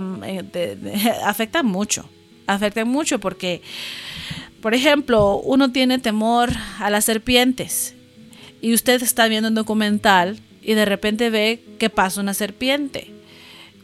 afectan 1.25 1.65
mucho, 1.65 2.09
afectan 2.47 2.87
mucho 2.87 3.19
porque, 3.19 3.61
por 4.61 4.73
ejemplo, 4.73 5.37
uno 5.39 5.71
tiene 5.71 5.99
temor 5.99 6.51
a 6.79 6.89
las 6.89 7.03
serpientes 7.03 7.95
y 8.61 8.73
usted 8.73 9.03
está 9.03 9.27
viendo 9.27 9.49
un 9.49 9.55
documental 9.55 10.39
y 10.61 10.73
de 10.73 10.85
repente 10.85 11.29
ve 11.29 11.63
que 11.77 11.89
pasa 11.89 12.21
una 12.21 12.33
serpiente 12.33 13.13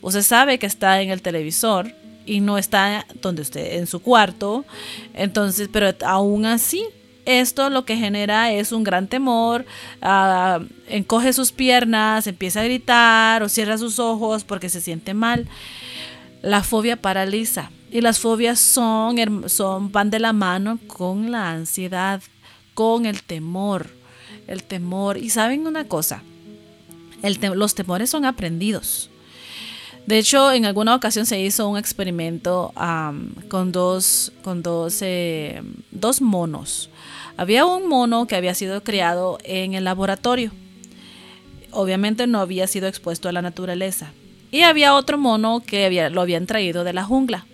Usted 0.04 0.22
sabe 0.22 0.60
que 0.60 0.66
está 0.66 1.02
en 1.02 1.10
el 1.10 1.22
televisor 1.22 1.92
y 2.26 2.42
no 2.42 2.58
está 2.58 3.06
donde 3.22 3.42
usted, 3.42 3.78
en 3.78 3.88
su 3.88 4.02
cuarto. 4.02 4.66
Entonces, 5.14 5.70
pero 5.72 5.96
aún 6.06 6.46
así, 6.46 6.86
esto 7.26 7.70
lo 7.70 7.86
que 7.86 7.96
genera 7.96 8.52
es 8.52 8.74
un 8.74 8.84
gran 8.84 9.08
temor, 9.08 9.66
ah, 10.02 10.60
encoge 10.90 11.32
sus 11.32 11.54
piernas, 11.54 12.28
empieza 12.28 12.60
a 12.60 12.66
gritar 12.66 13.44
o 13.44 13.50
cierra 13.50 13.78
sus 13.78 13.98
ojos 13.98 14.44
porque 14.44 14.68
se 14.70 14.82
siente 14.82 15.14
mal. 15.14 15.48
La 16.42 16.64
fobia 16.64 16.98
paraliza 16.98 17.72
y 17.90 18.02
las 18.02 18.20
fobias 18.20 18.60
son, 18.60 19.48
son 19.48 19.92
van 19.94 20.10
de 20.10 20.20
la 20.20 20.34
mano 20.34 20.80
con 20.88 21.32
la 21.32 21.52
ansiedad, 21.52 22.22
con 22.74 23.06
el 23.06 23.24
temor, 23.24 23.90
el 24.48 24.64
temor. 24.64 25.18
Y 25.18 25.30
saben 25.30 25.66
una 25.66 25.86
cosa, 25.88 26.24
los 27.56 27.74
temores 27.74 28.10
son 28.10 28.26
aprendidos. 28.26 29.10
De 30.06 30.18
hecho, 30.18 30.52
en 30.52 30.66
alguna 30.66 30.96
ocasión 30.96 31.26
se 31.26 31.40
hizo 31.40 31.68
un 31.68 31.78
experimento 31.78 32.74
con, 33.48 33.72
dos, 33.72 34.34
con 34.44 34.62
dos, 34.62 34.98
eh, 35.02 35.62
dos 35.92 36.22
monos. 36.22 36.90
Había 37.38 37.66
un 37.66 37.88
mono 37.88 38.28
que 38.28 38.36
había 38.36 38.54
sido 38.54 38.84
criado 38.84 39.38
en 39.44 39.74
el 39.74 39.86
laboratorio. 39.86 40.52
Obviamente 41.72 42.28
no 42.28 42.40
había 42.40 42.68
sido 42.68 42.88
expuesto 42.88 43.30
a 43.30 43.32
la 43.32 43.42
naturaleza. 43.42 44.12
Y 44.52 44.62
había 44.62 44.94
otro 44.94 45.18
mono 45.18 45.64
que 45.66 45.86
había, 45.86 46.10
lo 46.10 46.22
habían 46.22 46.46
traído 46.46 46.84
de 46.84 46.94
la 46.94 47.04
jungla. 47.06 47.46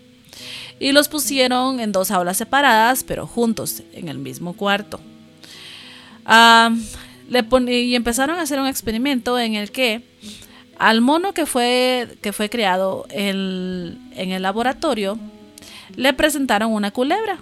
Y 0.79 0.91
los 0.91 1.07
pusieron 1.07 1.79
en 1.79 1.91
dos 1.91 2.09
aulas 2.09 2.37
separadas, 2.37 3.03
pero 3.03 3.27
juntos, 3.27 3.83
en 3.93 4.09
el 4.09 4.17
mismo 4.17 4.53
cuarto. 4.53 4.99
y 7.67 7.95
empezaron 7.95 8.39
a 8.39 8.41
hacer 8.41 8.59
un 8.59 8.67
experimento 8.67 9.39
en 9.39 9.55
el 9.55 9.71
que 9.71 10.03
al 10.79 11.01
mono 11.01 11.33
que 11.33 11.45
fue, 11.45 12.17
que 12.21 12.33
fue 12.33 12.49
creado 12.49 13.05
en 13.11 13.99
el 14.15 14.41
laboratorio, 14.41 15.19
le 15.95 16.13
presentaron 16.13 16.71
una 16.71 16.91
culebra. 16.91 17.37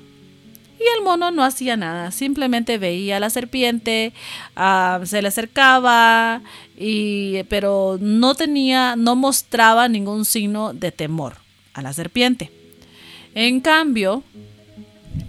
Y 0.79 0.83
el 0.97 1.03
mono 1.03 1.31
no 1.31 1.43
hacía 1.43 1.75
nada, 1.75 2.11
simplemente 2.11 2.77
veía 2.77 3.17
a 3.17 3.19
la 3.19 3.31
serpiente, 3.31 4.13
ah, 4.55 4.99
se 5.05 5.23
le 5.23 5.27
acercaba, 5.27 6.41
y, 6.77 7.43
pero 7.49 7.97
no 7.99 8.35
tenía, 8.35 8.95
no 8.95 9.15
mostraba 9.15 9.87
ningún 9.87 10.23
signo 10.23 10.73
de 10.73 10.91
temor 10.91 11.37
a 11.73 11.81
la 11.81 11.93
serpiente. 11.93 12.51
En 13.33 13.59
cambio, 13.59 14.23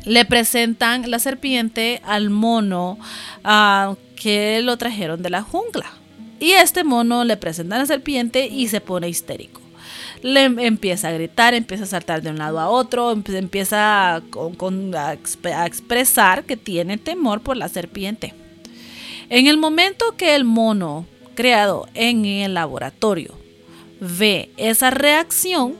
le 0.04 0.26
presentan 0.26 1.10
la 1.10 1.18
serpiente 1.18 2.02
al 2.04 2.28
mono 2.28 2.98
ah, 3.42 3.94
que 4.16 4.60
lo 4.60 4.76
trajeron 4.76 5.22
de 5.22 5.30
la 5.30 5.40
jungla. 5.40 5.90
Y 6.40 6.52
este 6.52 6.84
mono 6.84 7.24
le 7.24 7.36
presenta 7.36 7.76
a 7.76 7.80
la 7.80 7.86
serpiente 7.86 8.46
y 8.46 8.68
se 8.68 8.80
pone 8.80 9.08
histérico. 9.08 9.60
le 10.22 10.44
empieza 10.44 11.08
a 11.08 11.12
gritar, 11.12 11.54
empieza 11.54 11.84
a 11.84 11.86
saltar 11.86 12.22
de 12.22 12.30
un 12.30 12.38
lado 12.38 12.58
a 12.58 12.68
otro, 12.68 13.12
empieza 13.12 14.16
a, 14.16 14.22
a 14.96 15.66
expresar 15.66 16.44
que 16.44 16.56
tiene 16.56 16.98
temor 16.98 17.40
por 17.40 17.56
la 17.56 17.68
serpiente. 17.68 18.34
En 19.30 19.46
el 19.46 19.58
momento 19.58 20.16
que 20.16 20.34
el 20.34 20.44
mono 20.44 21.06
creado 21.34 21.86
en 21.94 22.24
el 22.24 22.54
laboratorio 22.54 23.34
ve 24.00 24.50
esa 24.56 24.90
reacción, 24.90 25.76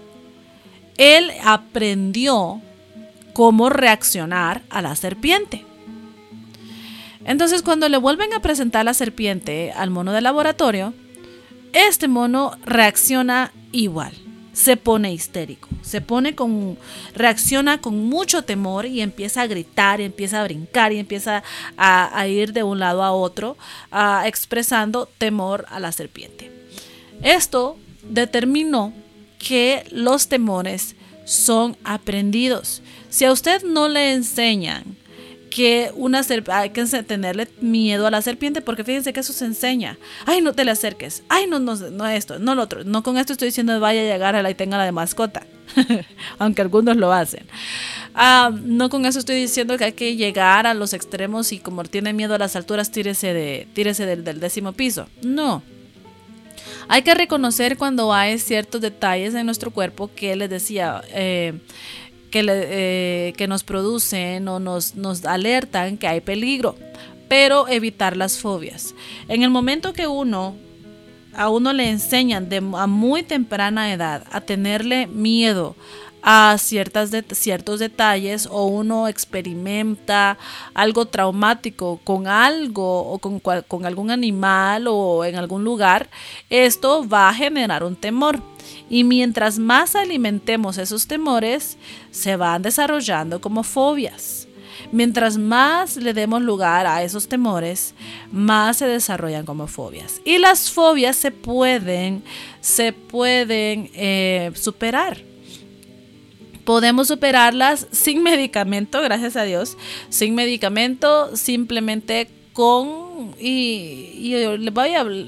él 0.98 1.32
aprendió 1.44 2.60
cómo 3.32 3.70
reaccionar 3.70 4.62
a 4.68 4.82
la 4.82 4.94
serpiente. 4.96 5.64
Entonces 7.25 7.62
cuando 7.62 7.88
le 7.88 7.96
vuelven 7.96 8.32
a 8.32 8.40
presentar 8.40 8.84
la 8.84 8.94
serpiente 8.94 9.72
al 9.72 9.90
mono 9.90 10.12
del 10.12 10.25
laboratorio, 10.25 10.94
este 11.72 12.08
mono 12.08 12.52
reacciona 12.64 13.52
igual, 13.72 14.12
se 14.52 14.76
pone 14.76 15.12
histérico, 15.12 15.68
se 15.82 16.00
pone 16.00 16.34
con, 16.34 16.78
reacciona 17.14 17.80
con 17.80 18.08
mucho 18.08 18.42
temor 18.42 18.87
y 18.87 19.02
empieza 19.02 19.42
a 19.42 19.46
gritar, 19.46 20.00
y 20.00 20.04
empieza 20.04 20.40
a 20.40 20.44
brincar 20.44 20.92
y 20.92 20.98
empieza 20.98 21.42
a, 21.76 22.26
ir 22.26 22.52
de 22.52 22.62
un 22.62 22.78
lado 22.78 23.02
a 23.02 23.12
otro, 23.12 23.56
expresando 24.25 25.08
temor 25.18 25.66
a 25.68 25.78
la 25.78 25.92
serpiente. 25.92 26.50
Esto 27.22 27.76
determinó 28.02 28.92
que 29.38 29.84
los 29.90 30.28
temores 30.28 30.96
son 31.25 31.76
aprendidos. 31.84 32.82
Si 33.10 33.25
a 33.25 33.32
usted 33.32 33.62
no 33.62 33.88
le 33.88 34.12
enseñan 34.12 34.96
que 35.50 35.90
una 35.95 36.23
hay 36.49 36.71
que 36.71 36.85
tenerle 36.85 37.49
miedo 37.61 38.07
a 38.07 38.11
la 38.11 38.23
serpiente 38.23 38.61
porque 38.61 38.85
fíjense 38.85 39.12
que 39.12 39.21
eso 39.21 39.33
se 39.33 39.45
enseña. 39.45 39.99
Ay, 40.26 40.40
no 40.40 40.52
te 40.52 40.64
le 40.64 40.71
acerques. 40.71 41.23
Ay, 41.28 41.47
no, 41.47 41.59
no, 41.59 41.75
no 41.75 42.07
esto, 42.07 42.38
no 42.38 42.55
lo 42.55 42.62
otro. 42.62 42.85
No 42.85 43.02
con 43.02 43.19
esto 43.19 43.33
estoy 43.33 43.49
diciendo 43.49 43.78
vaya 43.81 44.00
a 44.00 44.05
llegar 44.05 44.37
a 44.37 44.43
la 44.43 44.50
y 44.50 44.55
tenga 44.55 44.78
la 44.78 44.85
de 44.85 44.93
mascota. 44.93 45.47
Aunque 46.38 46.62
algunos 46.62 46.97
lo 46.97 47.12
hacen. 47.12 47.47
Ah, 48.14 48.50
no 48.62 48.90
con 48.90 49.07
eso 49.07 49.19
estoy 49.19 49.37
diciendo 49.37 49.76
que 49.78 49.85
hay 49.85 49.93
que 49.93 50.17
llegar 50.17 50.67
a 50.67 50.75
los 50.75 50.93
extremos 50.93 51.52
y 51.52 51.59
como 51.59 51.85
tiene 51.85 52.12
miedo 52.12 52.35
a 52.35 52.38
las 52.38 52.57
alturas, 52.57 52.90
tírese, 52.90 53.33
de, 53.33 53.69
tírese 53.75 54.07
del, 54.07 54.40
décimo 54.40 54.73
piso. 54.73 55.09
No. 55.23 55.62
Hay 56.89 57.02
que 57.02 57.15
reconocer 57.15 57.76
cuando 57.76 58.13
hay 58.13 58.39
ciertos 58.39 58.80
detalles 58.80 59.34
en 59.34 59.47
nuestro 59.47 59.71
cuerpo 59.71 60.11
que 60.15 60.34
les 60.37 60.49
decía, 60.49 61.02
eh, 61.11 61.61
que, 62.30 62.45
eh, 62.49 63.32
que, 63.36 63.49
nos 63.49 63.64
producen 63.64 64.49
o 64.49 64.60
nos, 64.60 64.95
nos 64.95 65.25
alertan 65.25 65.99
que 65.99 66.08
hay 66.08 66.21
peligro, 66.21 66.76
pero 67.28 67.69
evitar 67.69 68.17
las 68.17 68.38
fobias. 68.38 68.95
En 69.28 69.43
el 69.43 69.50
momento 69.50 69.93
que 69.93 70.06
uno 70.06 70.54
a 71.34 71.50
uno 71.50 71.73
le 71.73 71.88
enseñan 71.88 72.49
de, 72.49 72.56
a 72.56 72.86
muy 72.86 73.23
temprana 73.23 73.93
edad 73.93 74.25
a 74.32 74.41
tenerle 74.41 75.06
miedo 75.06 75.76
a 76.23 76.56
ciertas 76.58 77.10
ciertos 77.32 77.78
detalles 77.78 78.49
o 78.50 78.67
uno 78.67 79.08
experimenta 79.08 80.36
algo 80.75 81.06
traumático 81.06 82.00
con 82.02 82.26
algo 82.26 83.12
o 83.12 83.19
con, 83.19 83.41
con 83.41 83.86
algún 83.86 84.10
animal 84.10 84.86
o 84.88 85.25
en 85.25 85.36
algún 85.36 85.64
lugar, 85.64 86.08
esto 86.50 87.08
va 87.08 87.28
a 87.28 87.34
generar 87.34 87.84
un 87.84 87.97
temor. 87.97 88.43
Y 88.90 89.04
mientras 89.04 89.58
más 89.58 89.94
alimentemos 89.94 90.78
esos 90.78 91.06
temores, 91.06 91.76
se 92.10 92.36
van 92.36 92.62
desarrollando 92.62 93.40
como 93.40 93.62
fobias. 93.62 94.48
Mientras 94.92 95.36
más 95.36 95.96
le 95.96 96.14
demos 96.14 96.40
lugar 96.42 96.86
a 96.86 97.02
esos 97.02 97.28
temores, 97.28 97.94
más 98.32 98.78
se 98.78 98.86
desarrollan 98.86 99.44
como 99.44 99.66
fobias. 99.66 100.20
Y 100.24 100.38
las 100.38 100.70
fobias 100.70 101.16
se 101.16 101.30
pueden, 101.30 102.22
se 102.60 102.92
pueden 102.92 103.90
eh, 103.94 104.52
superar 104.54 105.28
podemos 106.68 107.08
superarlas 107.08 107.86
sin 107.92 108.22
medicamento, 108.22 109.00
gracias 109.00 109.36
a 109.36 109.44
Dios, 109.44 109.78
sin 110.10 110.34
medicamento, 110.34 111.34
simplemente 111.34 112.28
con 112.58 113.36
y, 113.38 114.34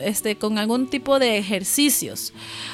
este 0.00 0.34
con 0.34 0.58
algún 0.58 0.88
tipo 0.88 1.20
de 1.20 1.38
ejercicios 1.38 2.32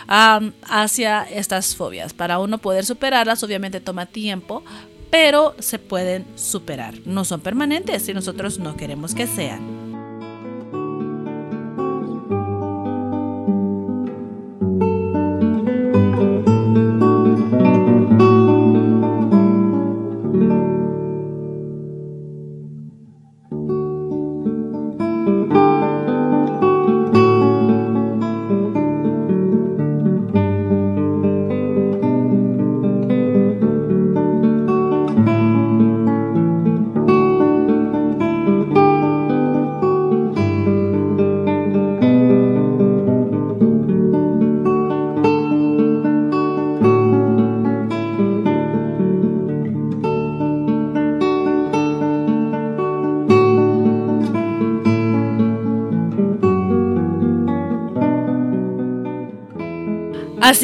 hacia 0.09 1.25
estas 1.25 1.77
fobias. 1.77 2.15
Para 2.15 2.39
uno 2.39 2.57
poder 2.57 2.87
superarlas, 2.87 3.43
obviamente 3.43 3.81
toma 3.81 4.07
tiempo, 4.07 4.65
pero 5.11 5.55
se 5.59 5.79
pueden 5.79 6.25
superar. 6.37 6.95
No 7.05 7.27
son 7.27 7.43
permanentes 7.43 8.09
y 8.09 8.15
nosotros 8.15 8.59
no 8.59 8.79
queremos 8.79 9.15
que 9.15 9.27
sean. 9.27 9.86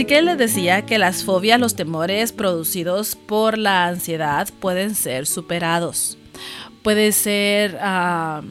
Así 0.03 0.09
que 0.09 0.21
les 0.21 0.37
decía 0.37 0.85
que 0.85 0.99
las 0.99 1.23
fobias, 1.23 1.61
los 1.61 1.77
temores 1.77 2.33
producidos 2.33 3.15
por 3.15 3.57
la 3.57 3.87
ansiedad 3.87 4.49
pueden 4.59 4.97
ser 4.97 5.29
superados. 5.29 6.19
Puede 6.83 7.13
ser 7.13 7.79
ah, 7.81 8.43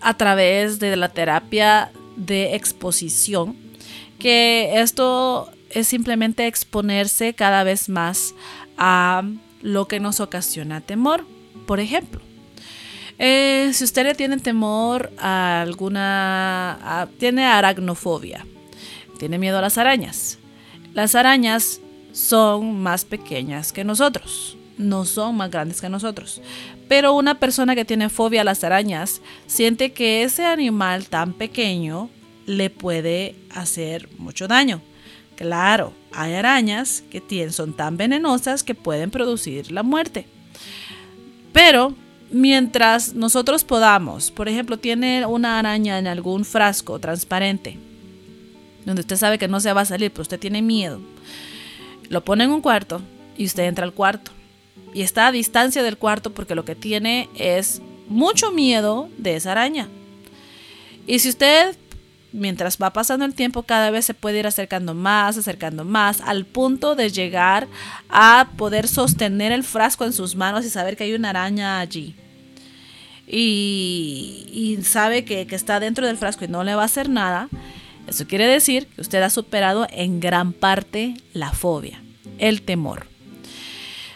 a 0.00 0.16
través 0.16 0.78
de 0.78 0.96
la 0.96 1.10
terapia 1.10 1.92
de 2.16 2.54
exposición, 2.54 3.58
que 4.18 4.80
esto 4.80 5.50
es 5.68 5.86
simplemente 5.88 6.46
exponerse 6.46 7.34
cada 7.34 7.62
vez 7.62 7.90
más 7.90 8.34
a 8.78 9.24
lo 9.60 9.86
que 9.86 10.00
nos 10.00 10.18
ocasiona 10.20 10.80
temor. 10.80 11.26
Por 11.66 11.78
ejemplo, 11.78 12.22
eh, 13.18 13.70
si 13.74 13.84
usted 13.84 14.04
le 14.04 14.14
tiene 14.14 14.38
temor 14.38 15.12
a 15.18 15.60
alguna, 15.60 17.06
tiene 17.18 17.44
aracnofobia, 17.44 18.46
tiene 19.22 19.38
miedo 19.38 19.58
a 19.58 19.60
las 19.60 19.78
arañas. 19.78 20.38
Las 20.94 21.14
arañas 21.14 21.80
son 22.10 22.82
más 22.82 23.04
pequeñas 23.04 23.72
que 23.72 23.84
nosotros, 23.84 24.56
no 24.78 25.04
son 25.04 25.36
más 25.36 25.48
grandes 25.48 25.80
que 25.80 25.88
nosotros. 25.88 26.40
Pero 26.88 27.14
una 27.14 27.38
persona 27.38 27.76
que 27.76 27.84
tiene 27.84 28.08
fobia 28.08 28.40
a 28.40 28.44
las 28.44 28.64
arañas 28.64 29.20
siente 29.46 29.92
que 29.92 30.24
ese 30.24 30.44
animal 30.44 31.06
tan 31.06 31.34
pequeño 31.34 32.10
le 32.46 32.68
puede 32.68 33.36
hacer 33.54 34.08
mucho 34.18 34.48
daño. 34.48 34.82
Claro, 35.36 35.92
hay 36.12 36.34
arañas 36.34 37.04
que 37.08 37.48
son 37.52 37.76
tan 37.76 37.96
venenosas 37.96 38.64
que 38.64 38.74
pueden 38.74 39.12
producir 39.12 39.70
la 39.70 39.84
muerte. 39.84 40.26
Pero 41.52 41.94
mientras 42.32 43.14
nosotros 43.14 43.62
podamos, 43.62 44.32
por 44.32 44.48
ejemplo, 44.48 44.80
tiene 44.80 45.24
una 45.26 45.60
araña 45.60 46.00
en 46.00 46.08
algún 46.08 46.44
frasco 46.44 46.98
transparente 46.98 47.78
donde 48.84 49.00
usted 49.00 49.16
sabe 49.16 49.38
que 49.38 49.48
no 49.48 49.60
se 49.60 49.72
va 49.72 49.82
a 49.82 49.86
salir, 49.86 50.10
pero 50.10 50.22
usted 50.22 50.40
tiene 50.40 50.62
miedo, 50.62 51.00
lo 52.08 52.24
pone 52.24 52.44
en 52.44 52.50
un 52.50 52.60
cuarto 52.60 53.00
y 53.36 53.46
usted 53.46 53.64
entra 53.64 53.84
al 53.84 53.92
cuarto. 53.92 54.30
Y 54.94 55.02
está 55.02 55.28
a 55.28 55.32
distancia 55.32 55.82
del 55.82 55.96
cuarto 55.96 56.32
porque 56.34 56.54
lo 56.54 56.64
que 56.64 56.74
tiene 56.74 57.28
es 57.36 57.80
mucho 58.08 58.52
miedo 58.52 59.08
de 59.16 59.36
esa 59.36 59.52
araña. 59.52 59.88
Y 61.06 61.18
si 61.18 61.30
usted, 61.30 61.76
mientras 62.32 62.78
va 62.80 62.92
pasando 62.92 63.24
el 63.24 63.34
tiempo, 63.34 63.62
cada 63.62 63.90
vez 63.90 64.04
se 64.04 64.14
puede 64.14 64.38
ir 64.38 64.46
acercando 64.46 64.94
más, 64.94 65.38
acercando 65.38 65.84
más, 65.84 66.20
al 66.20 66.44
punto 66.44 66.94
de 66.94 67.10
llegar 67.10 67.68
a 68.08 68.50
poder 68.56 68.86
sostener 68.86 69.50
el 69.52 69.64
frasco 69.64 70.04
en 70.04 70.12
sus 70.12 70.36
manos 70.36 70.64
y 70.64 70.70
saber 70.70 70.96
que 70.96 71.04
hay 71.04 71.14
una 71.14 71.30
araña 71.30 71.80
allí. 71.80 72.14
Y, 73.26 74.78
sabe 74.82 75.24
que, 75.24 75.46
está 75.50 75.80
dentro 75.80 76.06
del 76.06 76.18
frasco 76.18 76.44
y 76.44 76.48
no 76.48 76.64
le 76.64 76.74
va 76.74 76.82
a 76.82 76.86
hacer 76.86 77.08
nada 77.08 77.48
eso 78.06 78.26
quiere 78.26 78.46
decir 78.46 78.86
que 78.88 79.00
usted 79.00 79.22
ha 79.22 79.30
superado 79.30 79.86
en 79.90 80.20
gran 80.20 80.52
parte 80.52 81.14
la 81.32 81.52
fobia, 81.52 82.02
el 82.38 82.62
temor. 82.62 83.06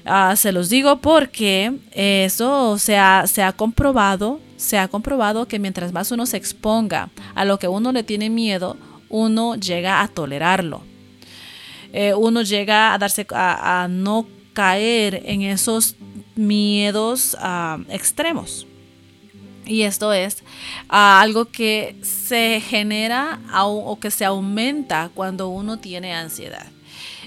Ah, 0.04 0.36
se 0.36 0.52
los 0.52 0.68
digo 0.68 1.00
porque 1.00 1.72
eso 1.92 2.78
se 2.78 2.96
ha, 2.96 3.26
se 3.26 3.42
ha 3.42 3.52
comprobado, 3.52 4.40
se 4.56 4.78
ha 4.78 4.86
comprobado 4.86 5.48
que 5.48 5.58
mientras 5.58 5.92
más 5.92 6.12
uno 6.12 6.26
se 6.26 6.36
exponga 6.36 7.10
a 7.34 7.44
lo 7.44 7.58
que 7.58 7.66
uno 7.68 7.90
le 7.90 8.04
tiene 8.04 8.30
miedo, 8.30 8.76
uno 9.08 9.56
llega 9.56 10.02
a 10.02 10.08
tolerarlo. 10.08 10.82
eh, 11.92 12.14
uno 12.14 12.42
llega 12.42 12.92
a 12.92 12.98
darse 12.98 13.26
a, 13.30 13.88
no 13.90 14.26
caer 14.52 15.22
en 15.26 15.42
esos 15.42 15.96
miedos 16.34 17.36
ah, 17.40 17.78
extremos. 17.88 18.66
Y 19.66 19.82
esto 19.82 20.12
es 20.12 20.44
ah, 20.88 21.20
algo 21.20 21.46
que 21.46 21.96
se 22.02 22.60
genera 22.60 23.40
o 23.52 23.98
que 24.00 24.10
se 24.10 24.24
aumenta 24.24 25.10
cuando 25.12 25.48
uno 25.48 25.78
tiene 25.78 26.14
ansiedad. 26.14 26.66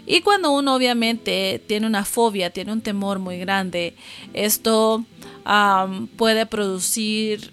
Y 0.05 0.21
cuando 0.21 0.51
uno 0.51 0.73
obviamente 0.73 1.61
tiene 1.67 1.85
una 1.85 2.03
fobia, 2.03 2.49
tiene 2.49 2.71
un 2.71 2.81
temor 2.81 3.19
muy 3.19 3.37
grande, 3.37 3.95
esto 4.33 5.05
puede 6.15 6.45
producir, 6.45 7.51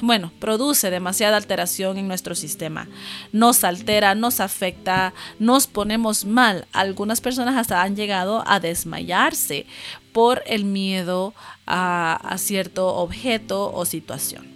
bueno, 0.00 0.32
produce 0.38 0.90
demasiada 0.90 1.36
alteración 1.36 1.98
en 1.98 2.08
nuestro 2.08 2.34
sistema. 2.34 2.88
Nos 3.32 3.64
altera, 3.64 4.14
nos 4.14 4.40
afecta, 4.40 5.12
nos 5.38 5.66
ponemos 5.66 6.24
mal. 6.24 6.66
Algunas 6.72 7.20
personas 7.20 7.56
hasta 7.56 7.82
han 7.82 7.96
llegado 7.96 8.44
a 8.46 8.60
desmayarse 8.60 9.66
por 10.12 10.42
el 10.46 10.64
miedo 10.64 11.34
a, 11.66 12.14
a 12.14 12.38
cierto 12.38 12.94
objeto 12.94 13.72
o 13.74 13.84
situación. 13.84 14.46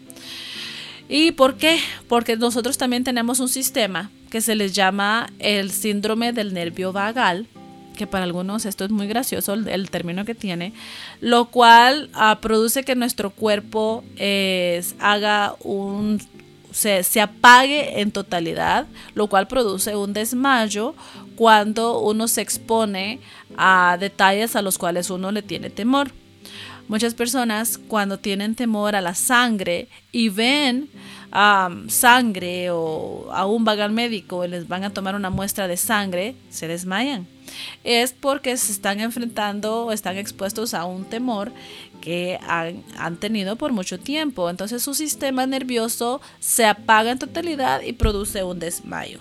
¿Y 1.11 1.33
por 1.33 1.57
qué? 1.57 1.79
Porque 2.09 2.37
nosotros 2.37 2.79
también 2.79 3.05
tenemos 3.05 3.40
un 3.40 3.48
sistema 3.48 4.11
que 4.31 4.40
se 4.40 4.55
les 4.55 4.72
llama 4.72 5.31
el 5.38 5.70
síndrome 5.72 6.33
del 6.33 6.53
nervio 6.53 6.92
vagal, 6.92 7.48
que 7.98 8.06
para 8.06 8.24
algunos 8.24 8.64
esto 8.64 8.87
es 8.87 8.90
muy 8.90 9.06
gracioso 9.06 9.52
el, 9.52 9.90
término 9.90 10.24
que 10.24 10.34
tiene, 10.34 10.72
lo 11.20 11.50
cual 11.50 12.08
ah, 12.14 12.38
produce 12.40 12.82
que 12.84 12.94
nuestro 12.94 13.28
cuerpo 13.28 14.02
haga 14.98 15.54
un 15.61 16.18
se, 16.72 17.02
se, 17.02 17.20
apague 17.20 18.00
en 18.00 18.12
totalidad, 18.12 18.87
lo 19.14 19.26
cual 19.26 19.48
produce 19.48 19.96
un 19.96 20.12
desmayo 20.12 20.94
cuando 21.34 22.00
uno 22.00 22.28
se 22.28 22.40
expone 22.40 23.20
a 23.56 23.96
detalles 23.98 24.54
a 24.54 24.62
los 24.62 24.78
cuales 24.78 25.11
uno 25.11 25.32
le 25.32 25.42
tiene 25.42 25.70
temor. 25.70 26.12
Muchas 26.88 27.14
personas 27.14 27.78
cuando 27.78 28.18
tienen 28.18 28.54
temor 28.54 28.96
a 28.96 29.02
la 29.02 29.14
sangre 29.14 29.88
y 30.11 30.30
ven 30.30 30.88
sangre 31.88 32.70
o 32.70 33.28
aún 33.32 33.64
van 33.64 33.80
al 33.80 33.92
médico 33.92 34.44
y 34.44 34.48
les 34.48 34.66
van 34.66 34.84
a 34.84 34.90
tomar 34.90 35.14
una 35.14 35.30
muestra 35.30 35.68
de 35.68 35.76
sangre, 35.76 36.34
se 36.48 36.66
desmayan. 36.66 37.26
Es 37.84 38.12
porque 38.12 38.56
se 38.56 38.72
están 38.72 39.00
enfrentando 39.00 39.87
o 39.87 39.92
están 39.92 40.16
expuestos 40.16 40.74
a 40.74 40.84
un 40.84 41.04
temor 41.04 41.52
que 42.00 42.38
han, 42.46 42.84
han, 42.96 43.16
tenido 43.16 43.56
por 43.56 43.72
mucho 43.72 43.98
tiempo. 43.98 44.50
Entonces 44.50 44.82
su 44.82 44.94
sistema 44.94 45.46
nervioso 45.46 46.20
se 46.38 46.66
apaga 46.66 47.11
en 47.11 47.18
totalidad 47.18 47.82
y 47.82 47.92
produce 47.92 48.44
un 48.44 48.58
desmayo. 48.58 49.18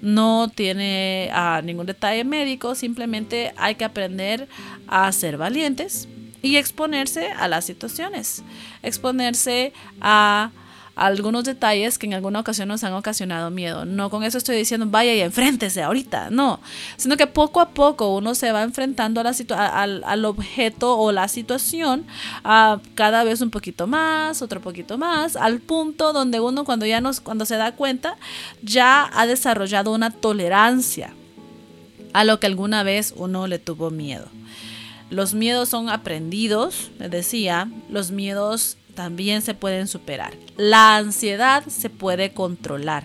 No 0.00 0.50
tiene 0.54 1.30
ah, 1.32 1.60
ningún 1.64 1.86
detalle 1.86 2.24
médico, 2.24 2.74
simplemente 2.74 3.52
hay 3.56 3.74
que 3.74 3.84
aprender 3.84 4.48
a 4.86 5.10
ser 5.10 5.36
valientes 5.36 6.08
y 6.40 6.56
exponerse 6.56 7.32
a 7.32 7.48
las 7.48 7.64
situaciones, 7.64 8.44
exponerse 8.82 9.72
a 10.00 10.52
algunos 10.98 11.44
detalles 11.44 11.96
que 11.96 12.06
en 12.06 12.14
alguna 12.14 12.40
ocasión 12.40 12.68
nos 12.68 12.82
han 12.82 12.92
ocasionado 12.92 13.50
miedo. 13.50 13.84
No 13.84 14.10
con 14.10 14.24
eso 14.24 14.38
estoy 14.38 14.56
diciendo 14.56 14.86
vaya 14.88 15.14
y 15.14 15.20
enfréntese 15.20 15.82
ahorita, 15.82 16.30
no, 16.30 16.60
sino 16.96 17.16
que 17.16 17.26
poco 17.26 17.60
a 17.60 17.70
poco 17.70 18.16
uno 18.16 18.34
se 18.34 18.50
va 18.50 18.62
enfrentando 18.62 19.20
a 19.20 19.24
la 19.24 19.32
al, 19.72 20.02
al, 20.04 20.24
objeto 20.24 20.98
o 20.98 21.12
la 21.12 21.28
situación 21.28 22.04
a 22.42 22.80
cada 22.94 23.22
vez 23.22 23.40
un 23.40 23.50
poquito 23.50 23.86
más, 23.86 24.42
otro 24.42 24.60
poquito 24.60 24.98
más, 24.98 25.36
al 25.36 25.60
punto 25.60 26.12
donde 26.12 26.40
uno 26.40 26.64
cuando 26.64 26.86
ya 26.86 27.00
nos, 27.00 27.20
cuando 27.20 27.46
se 27.46 27.56
da 27.56 27.72
cuenta 27.72 28.16
ya 28.62 29.08
ha 29.12 29.26
desarrollado 29.26 29.92
una 29.92 30.10
tolerancia 30.10 31.14
a 32.12 32.24
lo 32.24 32.40
que 32.40 32.46
alguna 32.46 32.82
vez 32.82 33.14
uno 33.16 33.46
le 33.46 33.58
tuvo 33.58 33.90
miedo. 33.90 34.26
Los 35.10 35.34
miedos 35.34 35.68
son 35.68 35.88
aprendidos, 35.88 36.90
les 36.98 37.10
decía, 37.10 37.70
los 37.88 38.10
miedos 38.10 38.77
también 38.98 39.42
se 39.42 39.54
pueden 39.54 39.86
superar. 39.86 40.34
La 40.56 40.96
ansiedad 40.96 41.64
se 41.68 41.88
puede 41.88 42.32
controlar. 42.32 43.04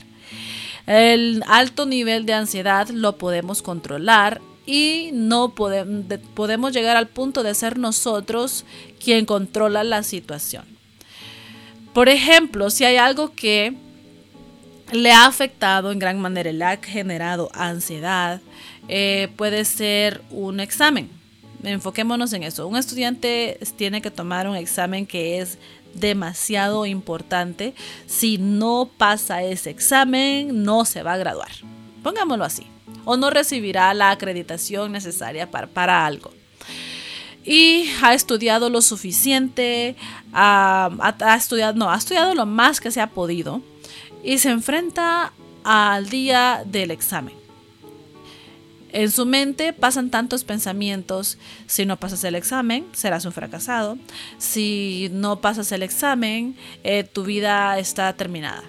El 0.88 1.44
alto 1.46 1.86
nivel 1.86 2.26
de 2.26 2.34
ansiedad 2.34 2.90
lo 2.90 3.20
podemos 3.20 3.62
controlar 3.62 4.42
y 4.66 5.12
no 5.14 5.54
podemos, 5.54 6.74
llegar 6.74 6.98
al 6.98 7.10
punto 7.10 7.44
de 7.44 7.54
ser 7.54 7.78
nosotros 7.78 8.66
quien 9.00 9.28
controla 9.28 9.84
la 9.84 10.02
situación. 10.02 10.66
Por 11.94 12.10
ejemplo, 12.10 12.72
si 12.72 12.86
hay 12.86 12.96
algo 12.96 13.36
que 13.36 13.76
le 14.92 15.12
ha 15.12 15.28
afectado 15.28 15.92
en 15.92 16.00
gran 16.00 16.20
manera, 16.20 16.52
le 16.52 16.66
ha 16.66 16.78
generado 16.78 17.52
ansiedad, 17.54 18.42
eh, 18.88 19.28
puede 19.36 19.64
ser 19.64 20.24
un 20.32 20.60
examen. 20.60 21.12
Enfoquémonos 21.64 22.34
en 22.34 22.44
eso. 22.44 22.68
Un 22.68 22.76
estudiante 22.76 23.58
tiene 23.78 24.02
que 24.02 24.12
tomar 24.12 24.50
un 24.50 24.58
examen 24.58 25.06
que 25.06 25.40
es 25.40 25.58
demasiado 25.94 26.86
importante. 26.86 27.74
Si 28.06 28.38
no 28.38 28.90
pasa 28.98 29.44
ese 29.44 29.70
examen, 29.70 30.64
no 30.64 30.86
se 30.86 31.04
va 31.04 31.14
a 31.14 31.18
graduar. 31.18 31.52
Pongámoslo 32.04 32.44
así. 32.44 32.68
O 33.06 33.18
no 33.18 33.30
recibirá 33.30 33.94
la 33.94 34.12
acreditación 34.12 34.92
necesaria 34.92 35.50
para, 35.52 35.68
para 35.68 36.06
algo. 36.06 36.32
Y 37.46 37.90
ha 38.02 38.14
estudiado 38.14 38.70
lo 38.70 38.82
suficiente, 38.82 39.96
ha, 40.32 40.90
ha 41.20 41.36
estudiado, 41.36 41.74
no, 41.74 41.92
ha 41.92 41.98
estudiado 41.98 42.34
lo 42.36 42.46
más 42.46 42.80
que 42.80 42.92
se 42.92 43.02
ha 43.02 43.08
podido 43.08 43.62
y 44.24 44.38
se 44.38 44.50
enfrenta 44.50 45.34
al 45.64 46.10
día 46.10 46.64
del 46.66 46.92
examen. 46.92 47.43
En 48.94 49.10
su 49.10 49.26
mente 49.26 49.74
pasan 49.74 50.12
tantos 50.12 50.44
pensamientos, 50.44 51.40
si 51.66 51.84
no 51.86 51.98
pasas 51.98 52.24
el 52.24 52.36
examen, 52.36 52.86
serás 52.94 53.26
un 53.26 53.32
fracasado, 53.32 53.98
si 54.38 55.10
no 55.12 55.42
pasas 55.42 55.72
el 55.72 55.82
examen, 55.82 56.56
eh, 56.84 57.04
tu 57.04 57.24
vida 57.24 57.80
está 57.80 58.14
terminada. 58.14 58.64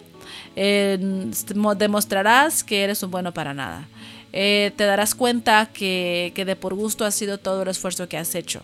demostrarás 1.77 2.65
que 2.65 2.85
eres 2.85 3.03
un 3.03 3.11
bueno 3.11 3.35
para 3.35 3.53
nada. 3.53 3.87
Eh, 4.33 4.73
te 4.77 4.85
darás 4.85 5.15
cuenta 5.15 5.67
que, 5.67 6.33
que, 6.35 6.45
de 6.45 6.57
por 6.57 6.75
gusto 6.75 7.05
ha 7.05 7.11
sido 7.11 7.39
todo 7.39 7.63
el 7.63 7.69
esfuerzo 7.69 8.09
que 8.09 8.17
has 8.17 8.35
hecho. 8.35 8.63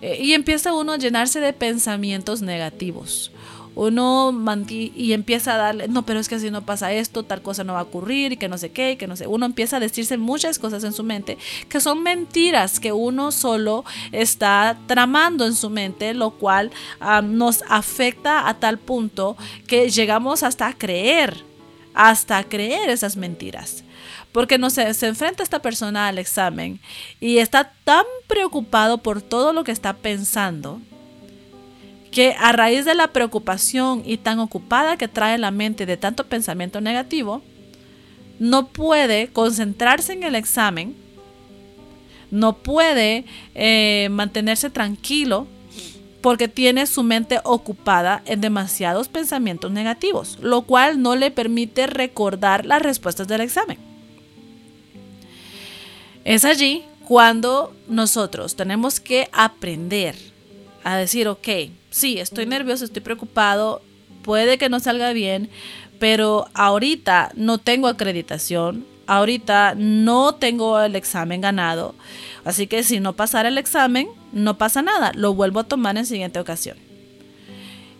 Eh, 0.00 0.18
y 0.20 0.32
empieza 0.32 0.74
uno 0.74 0.92
a 0.92 0.98
llenarse 0.98 1.40
de 1.40 1.52
pensamientos 1.52 2.42
negativos 2.42 3.30
uno 3.76 4.34
y 4.70 5.12
empieza 5.12 5.54
a 5.54 5.58
darle, 5.58 5.86
no, 5.86 6.02
pero 6.04 6.18
es 6.18 6.28
que 6.28 6.40
si 6.40 6.50
no 6.50 6.62
pasa 6.62 6.92
esto, 6.92 7.24
tal 7.24 7.42
cosa 7.42 7.62
no 7.62 7.74
va 7.74 7.80
a 7.80 7.82
ocurrir 7.82 8.32
y 8.32 8.36
que 8.38 8.48
no 8.48 8.56
sé 8.56 8.70
qué, 8.70 8.92
y 8.92 8.96
que 8.96 9.06
no 9.06 9.16
sé. 9.16 9.26
Uno 9.26 9.44
empieza 9.44 9.76
a 9.76 9.80
decirse 9.80 10.16
muchas 10.16 10.58
cosas 10.58 10.82
en 10.82 10.94
su 10.94 11.04
mente 11.04 11.36
que 11.68 11.80
son 11.80 12.02
mentiras 12.02 12.80
que 12.80 12.92
uno 12.92 13.30
solo 13.32 13.84
está 14.12 14.78
tramando 14.86 15.44
en 15.44 15.54
su 15.54 15.68
mente, 15.68 16.14
lo 16.14 16.30
cual 16.30 16.70
ah, 17.00 17.20
nos 17.20 17.62
afecta 17.68 18.48
a 18.48 18.54
tal 18.54 18.78
punto 18.78 19.36
que 19.66 19.90
llegamos 19.90 20.42
hasta 20.42 20.68
a 20.68 20.72
creer, 20.72 21.44
hasta 21.92 22.38
a 22.38 22.44
creer 22.44 22.88
esas 22.88 23.16
mentiras. 23.16 23.84
Porque 24.32 24.56
no 24.56 24.70
sé, 24.70 24.92
se 24.94 25.06
enfrenta 25.06 25.42
esta 25.42 25.60
persona 25.60 26.08
al 26.08 26.18
examen 26.18 26.80
y 27.20 27.38
está 27.38 27.72
tan 27.84 28.04
preocupado 28.26 28.98
por 28.98 29.20
todo 29.20 29.52
lo 29.52 29.64
que 29.64 29.72
está 29.72 29.92
pensando 29.92 30.80
que 32.16 32.34
a 32.38 32.50
raíz 32.50 32.86
de 32.86 32.94
la 32.94 33.08
preocupación 33.08 34.02
y 34.06 34.16
tan 34.16 34.38
ocupada 34.38 34.96
que 34.96 35.06
trae 35.06 35.36
la 35.36 35.50
mente 35.50 35.84
de 35.84 35.98
tanto 35.98 36.24
pensamiento 36.24 36.80
negativo, 36.80 37.42
no 38.38 38.68
puede 38.68 39.28
concentrarse 39.28 40.14
en 40.14 40.22
el 40.22 40.34
examen, 40.34 40.96
no 42.30 42.56
puede 42.56 43.26
eh, 43.54 44.08
mantenerse 44.10 44.70
tranquilo 44.70 45.46
porque 46.22 46.48
tiene 46.48 46.86
su 46.86 47.02
mente 47.02 47.38
ocupada 47.44 48.22
en 48.24 48.40
demasiados 48.40 49.08
pensamientos 49.08 49.70
negativos, 49.70 50.38
lo 50.40 50.62
cual 50.62 51.02
no 51.02 51.16
le 51.16 51.30
permite 51.30 51.86
recordar 51.86 52.64
las 52.64 52.80
respuestas 52.80 53.28
del 53.28 53.42
examen. 53.42 53.76
Es 56.24 56.46
allí 56.46 56.82
cuando 57.06 57.76
nosotros 57.88 58.56
tenemos 58.56 59.00
que 59.00 59.28
aprender 59.34 60.16
a 60.82 60.96
decir, 60.96 61.28
ok, 61.28 61.48
sí, 61.96 62.18
estoy 62.18 62.44
nervioso, 62.44 62.84
estoy 62.84 63.00
preocupado, 63.00 63.80
puede 64.22 64.58
que 64.58 64.68
no 64.68 64.80
salga 64.80 65.14
bien, 65.14 65.48
pero 65.98 66.46
ahorita 66.52 67.32
no 67.36 67.56
tengo 67.56 67.88
acreditación, 67.88 68.84
ahorita 69.06 69.74
no 69.76 70.34
tengo 70.34 70.78
el 70.78 70.94
examen 70.94 71.40
ganado, 71.40 71.94
así 72.44 72.66
que 72.66 72.82
si 72.82 73.00
no 73.00 73.14
pasara 73.14 73.48
el 73.48 73.56
examen, 73.56 74.08
no 74.32 74.58
pasa 74.58 74.82
nada, 74.82 75.12
lo 75.14 75.32
vuelvo 75.32 75.60
a 75.60 75.64
tomar 75.64 75.96
en 75.96 76.04
siguiente 76.04 76.38
ocasión. 76.38 76.76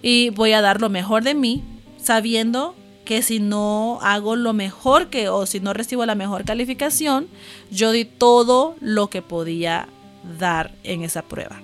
Y 0.02 0.28
voy 0.28 0.52
a 0.52 0.60
dar 0.60 0.82
lo 0.82 0.90
mejor 0.90 1.24
de 1.24 1.34
mí, 1.34 1.64
sabiendo 1.96 2.76
que 3.06 3.22
si 3.22 3.40
no 3.40 3.98
hago 4.02 4.36
lo 4.36 4.52
mejor 4.52 5.08
que 5.08 5.30
o 5.30 5.46
si 5.46 5.58
no 5.58 5.72
recibo 5.72 6.04
la 6.04 6.14
mejor 6.14 6.44
calificación, 6.44 7.28
yo 7.70 7.92
di 7.92 8.04
todo 8.04 8.76
lo 8.80 9.08
que 9.08 9.22
podía 9.22 9.88
dar 10.38 10.74
en 10.84 11.02
esa 11.02 11.22
prueba. 11.22 11.62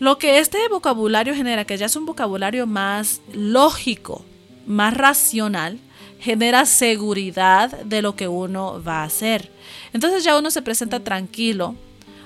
Lo 0.00 0.18
que 0.18 0.38
este 0.38 0.58
vocabulario 0.68 1.34
genera, 1.34 1.64
que 1.64 1.76
ya 1.76 1.86
es 1.86 1.96
un 1.96 2.06
vocabulario 2.06 2.66
más 2.66 3.20
lógico, 3.32 4.24
más 4.66 4.94
racional, 4.94 5.78
genera 6.20 6.66
seguridad 6.66 7.70
de 7.82 8.02
lo 8.02 8.14
que 8.14 8.28
uno 8.28 8.82
va 8.82 9.02
a 9.02 9.04
hacer. 9.04 9.50
Entonces 9.92 10.24
ya 10.24 10.38
uno 10.38 10.50
se 10.50 10.62
presenta 10.62 11.00
tranquilo, 11.00 11.74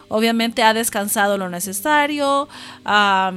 obviamente 0.09 0.63
ha 0.63 0.75
descansado 0.75 1.39
lo 1.39 1.49
necesario, 1.49 2.49
ha 2.85 3.33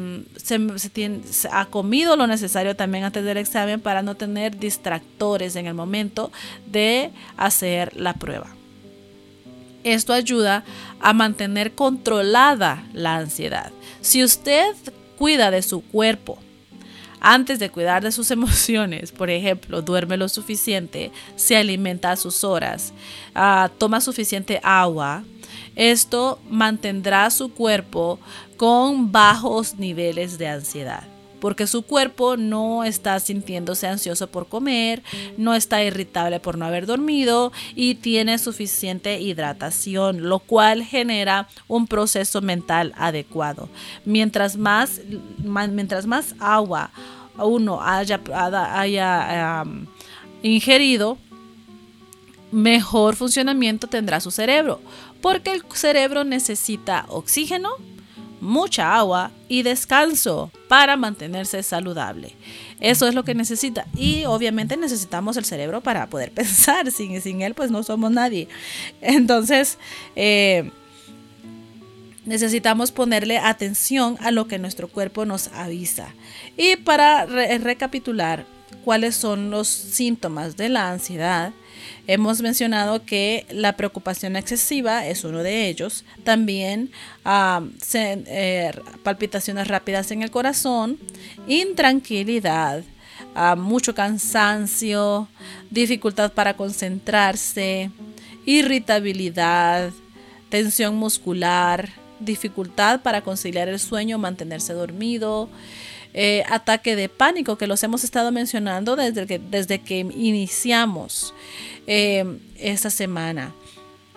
comido 1.69 2.17
lo 2.17 2.27
necesario 2.27 2.75
también 2.75 3.05
antes 3.05 3.23
del 3.23 3.37
examen 3.37 3.79
para 3.79 4.01
no 4.01 4.15
tener 4.15 4.57
distractores 4.57 5.55
en 5.55 5.67
el 5.67 5.73
momento 5.73 6.31
de 6.67 7.11
hacer 7.37 7.95
la 7.95 8.13
prueba. 8.13 8.47
Esto 9.83 10.13
ayuda 10.13 10.63
a 10.99 11.13
mantener 11.13 11.73
controlada 11.73 12.83
la 12.91 13.17
ansiedad. 13.17 13.71
Si 14.05 14.23
usted 14.23 14.75
cuida 15.17 15.49
de 15.49 15.63
su 15.63 15.81
cuerpo, 15.81 16.37
antes 17.19 17.57
de 17.57 17.71
cuidar 17.71 18.03
de 18.03 18.11
sus 18.11 18.29
emociones, 18.37 19.11
por 19.11 19.31
ejemplo, 19.31 19.81
duerme 19.81 20.15
lo 20.15 20.29
suficiente, 20.29 21.11
se 21.35 21.57
alimenta 21.57 22.11
a 22.11 22.15
sus 22.15 22.43
horas, 22.43 22.93
ah, 23.33 23.71
toma 23.79 24.01
suficiente 24.01 24.61
agua, 24.61 25.23
esto 25.75 26.39
mantendrá 26.47 27.31
su 27.31 27.51
cuerpo 27.51 28.19
con 28.57 29.11
bajos 29.11 29.73
niveles 29.79 30.37
de 30.37 30.49
ansiedad 30.49 31.14
porque 31.45 31.67
su 31.67 31.84
cuerpo 31.84 32.38
no 32.38 32.84
está 32.84 33.19
sintiéndose 33.19 33.86
ansioso 33.86 34.25
por 34.25 34.47
comer, 34.47 35.03
no 35.38 35.53
está 35.53 35.84
irritable 35.84 36.39
por 36.39 36.58
no 36.58 36.65
haber 36.65 36.88
dormido 36.88 37.51
y 37.75 37.93
tiene 37.93 38.39
suficiente 38.39 39.21
hidratación, 39.21 40.27
lo 40.27 40.39
cual 40.39 40.84
genera 40.84 41.47
un 41.67 41.86
proceso 41.86 42.41
mental 42.41 42.93
adecuado. 42.97 43.69
Mientras 44.05 44.58
más, 44.58 45.01
mientras 45.38 46.08
más 46.08 46.34
agua 46.39 46.89
uno 47.38 47.79
haya, 47.79 48.19
haya 48.73 49.63
ingerido, 50.41 51.19
mejor 52.51 53.15
funcionamiento 53.15 53.86
tendrá 53.86 54.19
su 54.19 54.31
cerebro, 54.31 54.81
porque 55.21 55.51
el 55.51 55.63
cerebro 55.75 56.23
necesita 56.23 57.05
oxígeno, 57.08 57.69
mucha 58.45 58.95
agua 58.95 59.31
y 59.49 59.63
descanso 59.63 60.51
para 60.67 60.95
mantenerse 60.95 61.63
saludable. 61.63 62.34
Eso 62.79 63.08
es 63.08 63.15
lo 63.15 63.23
que 63.23 63.36
necesita. 63.36 63.86
Y 63.95 64.25
obviamente 64.25 64.77
necesitamos 64.77 65.38
el 65.38 65.45
cerebro 65.45 65.81
para 65.81 66.08
poder 66.08 66.31
pensar. 66.34 66.91
Sin, 66.91 67.19
sin 67.21 67.41
él, 67.41 67.53
pues 67.53 67.71
no 67.71 67.84
somos 67.84 68.12
nadie. 68.12 68.47
Entonces, 69.01 69.77
eh, 70.15 70.71
necesitamos 72.25 72.91
ponerle 72.91 73.38
atención 73.38 74.17
a 74.21 74.31
lo 74.31 74.47
que 74.47 74.60
nuestro 74.60 74.88
cuerpo 74.88 75.25
nos 75.25 75.47
avisa. 75.49 76.08
Y 76.58 76.75
para 76.77 77.25
recapitular, 77.25 78.45
cuáles 78.84 79.15
son 79.15 79.49
los 79.49 79.67
síntomas 79.67 80.58
de 80.58 80.69
la 80.69 80.91
ansiedad, 80.91 81.53
Hemos 82.07 82.41
mencionado 82.41 83.03
que 83.03 83.45
la 83.49 83.73
preocupación 83.73 84.35
excesiva 84.35 85.07
es 85.07 85.23
uno 85.23 85.43
de 85.43 85.67
ellos. 85.67 86.03
También 86.23 86.91
ah, 87.23 87.63
eh, 87.93 88.71
palpitaciones 89.03 89.67
rápidas 89.67 90.11
en 90.11 90.21
el 90.21 90.31
corazón, 90.31 90.99
intranquilidad, 91.47 92.83
ah, 93.33 93.55
mucho 93.55 93.95
cansancio, 93.95 95.27
dificultad 95.69 96.31
para 96.33 96.55
concentrarse, 96.55 97.89
irritabilidad, 98.45 99.91
tensión 100.49 100.95
muscular, 100.95 101.89
dificultad 102.19 103.01
para 103.01 103.21
conciliar 103.21 103.67
el 103.67 103.79
sueño, 103.79 104.17
mantenerse 104.17 104.73
dormido, 104.73 105.49
eh, 106.17 106.45
ataque 106.49 106.95
de 106.95 107.10
pánico 107.10 107.58
que 107.58 107.67
los 107.67 107.84
hemos 107.84 108.06
estado 108.06 108.32
mencionando 108.32 108.95
desde 108.95 109.28
que, 109.28 109.38
desde 109.38 109.82
que 109.82 109.99
iniciamos 109.99 111.34
eh, 111.88 112.23
esta 112.58 112.89
semana. 112.89 113.54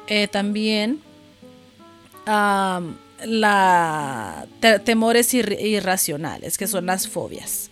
Eh, 0.07 0.29
también 0.29 1.01
la, 2.25 4.47
temores 4.85 5.35
irracionales, 5.35 6.57
que 6.57 6.69
son 6.69 6.87
las 6.87 7.09
fobias. 7.09 7.69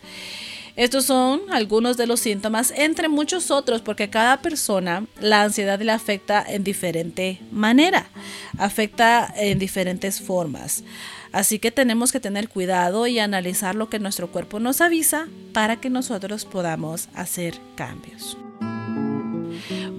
Estos 0.75 1.05
son 1.05 1.43
algunos 1.49 1.95
de 1.95 2.05
los 2.05 2.19
síntomas, 2.19 2.73
entre 2.75 3.07
muchos 3.07 3.49
otros, 3.49 3.81
porque 3.81 4.09
cada 4.09 4.41
persona 4.41 5.05
la 5.21 5.43
ansiedad 5.43 5.79
le 5.79 5.93
afecta 5.93 6.43
en 6.45 6.65
diferente 6.65 7.39
manera, 7.49 8.09
afecta 8.57 9.33
en 9.37 9.57
diferentes 9.57 10.19
formas. 10.19 10.83
Así 11.31 11.59
que 11.59 11.71
tenemos 11.71 12.11
que 12.11 12.19
tener 12.19 12.49
cuidado 12.49 13.07
y 13.07 13.19
analizar 13.19 13.75
lo 13.75 13.89
que 13.89 13.99
nuestro 13.99 14.31
cuerpo 14.31 14.59
nos 14.59 14.81
avisa 14.81 15.27
para 15.53 15.77
que 15.77 15.89
nosotros 15.89 16.45
podamos 16.45 17.09
hacer 17.13 17.55
cambios. 17.75 18.37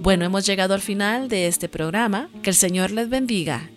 Bueno, 0.01 0.25
hemos 0.25 0.45
llegado 0.45 0.73
al 0.73 0.81
final 0.81 1.27
de 1.29 1.47
este 1.47 1.67
programa. 1.67 2.29
Que 2.41 2.49
el 2.49 2.55
Señor 2.55 2.91
les 2.91 3.09
bendiga 3.09 3.69